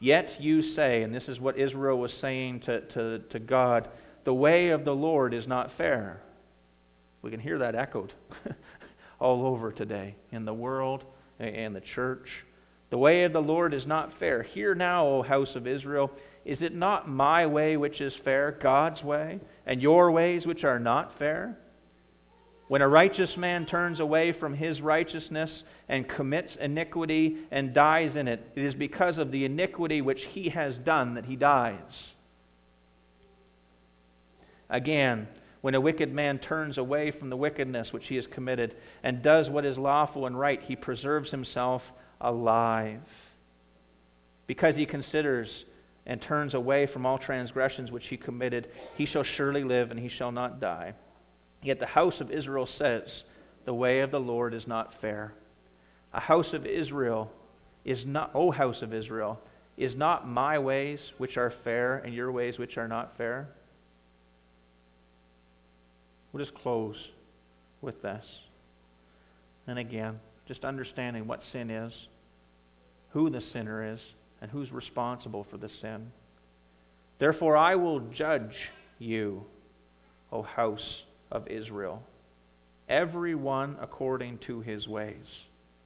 [0.00, 3.86] Yet you say, and this is what Israel was saying to, to, to God,
[4.24, 6.22] the way of the Lord is not fair.
[7.22, 8.12] We can hear that echoed
[9.20, 11.04] all over today in the world
[11.38, 12.28] and the church.
[12.90, 14.42] The way of the Lord is not fair.
[14.42, 16.10] Hear now, O house of Israel,
[16.44, 20.78] is it not my way which is fair, God's way, and your ways which are
[20.78, 21.58] not fair?
[22.68, 25.50] When a righteous man turns away from his righteousness
[25.88, 30.50] and commits iniquity and dies in it, it is because of the iniquity which he
[30.50, 31.76] has done that he dies.
[34.70, 35.28] Again,
[35.68, 39.50] when a wicked man turns away from the wickedness which he has committed and does
[39.50, 41.82] what is lawful and right, he preserves himself
[42.22, 43.02] alive.
[44.46, 45.46] Because he considers
[46.06, 50.08] and turns away from all transgressions which he committed, he shall surely live and he
[50.08, 50.94] shall not die.
[51.62, 53.02] Yet the house of Israel says,
[53.66, 55.34] The way of the Lord is not fair.
[56.14, 57.30] A house of Israel
[57.84, 59.38] is not, O house of Israel,
[59.76, 63.50] is not my ways which are fair and your ways which are not fair?
[66.32, 66.96] We'll just close
[67.80, 68.24] with this.
[69.66, 71.92] And again, just understanding what sin is,
[73.10, 74.00] who the sinner is,
[74.40, 76.10] and who's responsible for the sin.
[77.18, 78.54] Therefore, I will judge
[78.98, 79.44] you,
[80.32, 81.02] O house
[81.32, 82.02] of Israel,
[82.88, 85.16] everyone according to his ways.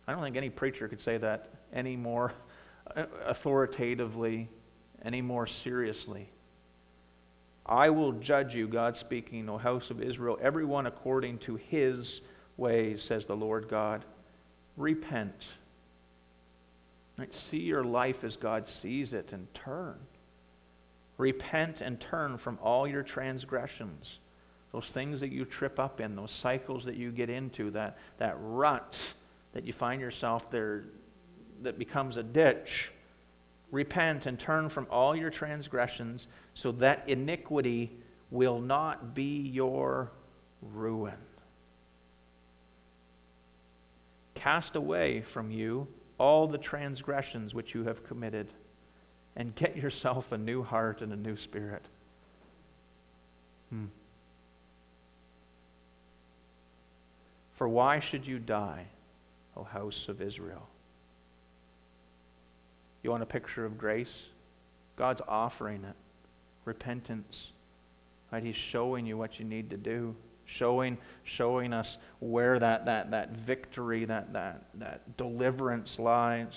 [0.06, 2.32] I don't think any preacher could say that any more
[3.26, 4.48] authoritatively,
[5.04, 6.28] any more seriously.
[7.66, 12.06] I will judge you, God speaking, O house of Israel, everyone according to his
[12.56, 14.04] ways, says the Lord God.
[14.76, 15.34] Repent.
[17.18, 17.30] Right?
[17.50, 19.94] See your life as God sees it and turn.
[21.18, 24.06] Repent and turn from all your transgressions
[24.72, 28.36] those things that you trip up in, those cycles that you get into, that, that
[28.40, 28.92] rut
[29.54, 30.84] that you find yourself there
[31.62, 32.66] that becomes a ditch.
[33.70, 36.20] Repent and turn from all your transgressions
[36.62, 37.92] so that iniquity
[38.30, 40.10] will not be your
[40.60, 41.14] ruin.
[44.34, 45.86] Cast away from you
[46.22, 48.46] all the transgressions which you have committed,
[49.34, 51.82] and get yourself a new heart and a new spirit.
[53.70, 53.86] Hmm.
[57.58, 58.86] For why should you die,
[59.56, 60.68] O house of Israel?
[63.02, 64.06] You want a picture of grace?
[64.96, 65.96] God's offering it.
[66.64, 67.34] Repentance.
[68.32, 68.42] Right?
[68.42, 70.14] He's showing you what you need to do.
[70.58, 70.98] Showing,
[71.38, 71.86] showing us
[72.20, 76.52] where that, that, that victory, that, that, that deliverance lies.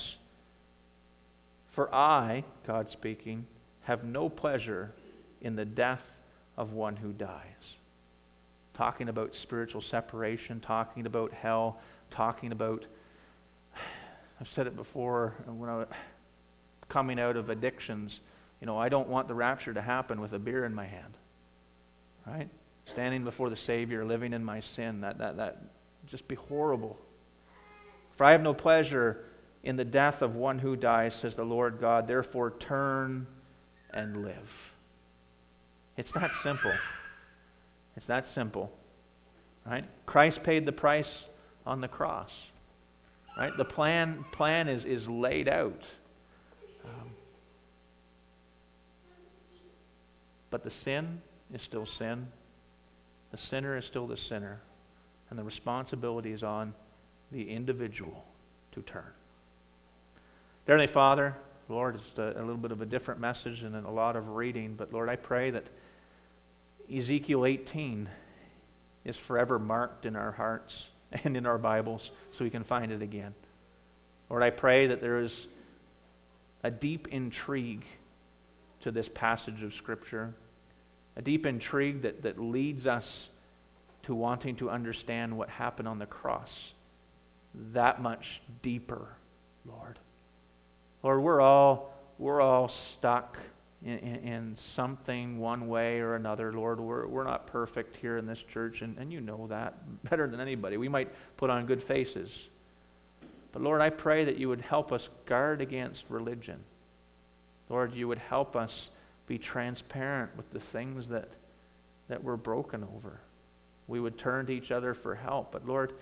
[1.75, 3.45] For I, God speaking,
[3.83, 4.91] have no pleasure
[5.41, 6.01] in the death
[6.57, 7.41] of one who dies
[8.77, 11.79] talking about spiritual separation, talking about hell,
[12.15, 12.83] talking about,
[14.41, 15.87] I've said it before, when I was
[16.89, 18.11] coming out of addictions,
[18.65, 21.13] you know, I don't want the rapture to happen with a beer in my hand.
[22.25, 22.49] Right?
[22.93, 25.61] Standing before the Savior, living in my sin, that, that, that
[26.09, 26.97] just be horrible.
[28.17, 29.25] For I have no pleasure
[29.63, 32.07] in the death of one who dies, says the Lord God.
[32.07, 33.27] Therefore, turn
[33.93, 34.49] and live.
[35.95, 36.73] It's that simple.
[37.95, 38.71] It's that simple.
[39.63, 39.85] Right?
[40.07, 41.05] Christ paid the price
[41.67, 42.31] on the cross.
[43.37, 43.55] Right?
[43.59, 45.81] The plan, plan is, is laid out.
[50.55, 51.21] But the sin
[51.53, 52.25] is still sin.
[53.33, 54.61] The sinner is still the sinner.
[55.29, 56.73] And the responsibility is on
[57.29, 58.23] the individual
[58.73, 59.11] to turn.
[60.65, 61.35] Heavenly Father,
[61.67, 64.75] Lord, it's a, a little bit of a different message and a lot of reading,
[64.77, 65.65] but Lord, I pray that
[66.89, 68.07] Ezekiel 18
[69.03, 70.71] is forever marked in our hearts
[71.25, 71.99] and in our Bibles
[72.37, 73.33] so we can find it again.
[74.29, 75.31] Lord, I pray that there is
[76.63, 77.83] a deep intrigue
[78.85, 80.33] to this passage of Scripture,
[81.17, 83.03] a deep intrigue that, that leads us
[84.05, 86.49] to wanting to understand what happened on the cross
[87.73, 88.23] that much
[88.63, 89.07] deeper,
[89.65, 89.99] Lord.
[91.03, 93.37] Lord, we're all, we're all stuck
[93.83, 96.53] in, in, in, something one way or another.
[96.53, 99.75] Lord, we're, we're not perfect here in this church, and, and you know that
[100.09, 100.77] better than anybody.
[100.77, 102.29] We might put on good faces.
[103.53, 106.59] But Lord, I pray that you would help us guard against religion.
[107.69, 108.71] Lord, you would help us
[109.27, 111.29] be transparent with the things that,
[112.09, 113.19] that we're broken over.
[113.87, 115.51] We would turn to each other for help.
[115.51, 115.93] But Lord,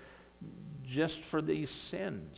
[0.94, 2.38] just for these sins,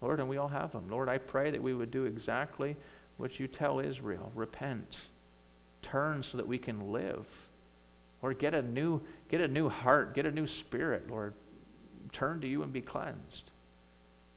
[0.00, 0.88] Lord, and we all have them.
[0.90, 2.76] Lord, I pray that we would do exactly
[3.16, 4.86] what you tell Israel repent,
[5.90, 7.24] turn so that we can live.
[8.22, 9.00] Lord, get a new,
[9.30, 11.34] get a new heart, get a new spirit, Lord.
[12.12, 13.50] Turn to you and be cleansed.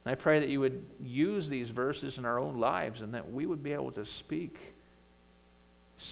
[0.04, 3.30] And I pray that you would use these verses in our own lives and that
[3.30, 4.56] we would be able to speak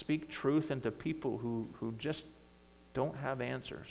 [0.01, 2.21] speak truth into people who, who just
[2.93, 3.87] don't have answers.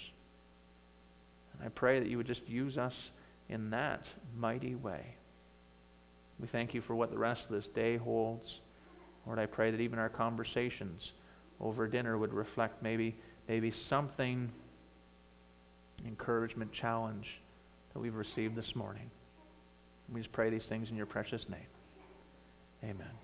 [1.52, 2.92] And I pray that you would just use us
[3.48, 4.02] in that
[4.36, 5.14] mighty way.
[6.40, 8.48] We thank you for what the rest of this day holds.
[9.26, 11.00] Lord, I pray that even our conversations
[11.60, 13.16] over dinner would reflect maybe,
[13.48, 14.50] maybe something,
[16.06, 17.26] encouragement, challenge
[17.92, 19.10] that we've received this morning.
[20.12, 21.60] We just pray these things in your precious name.
[22.82, 23.23] Amen.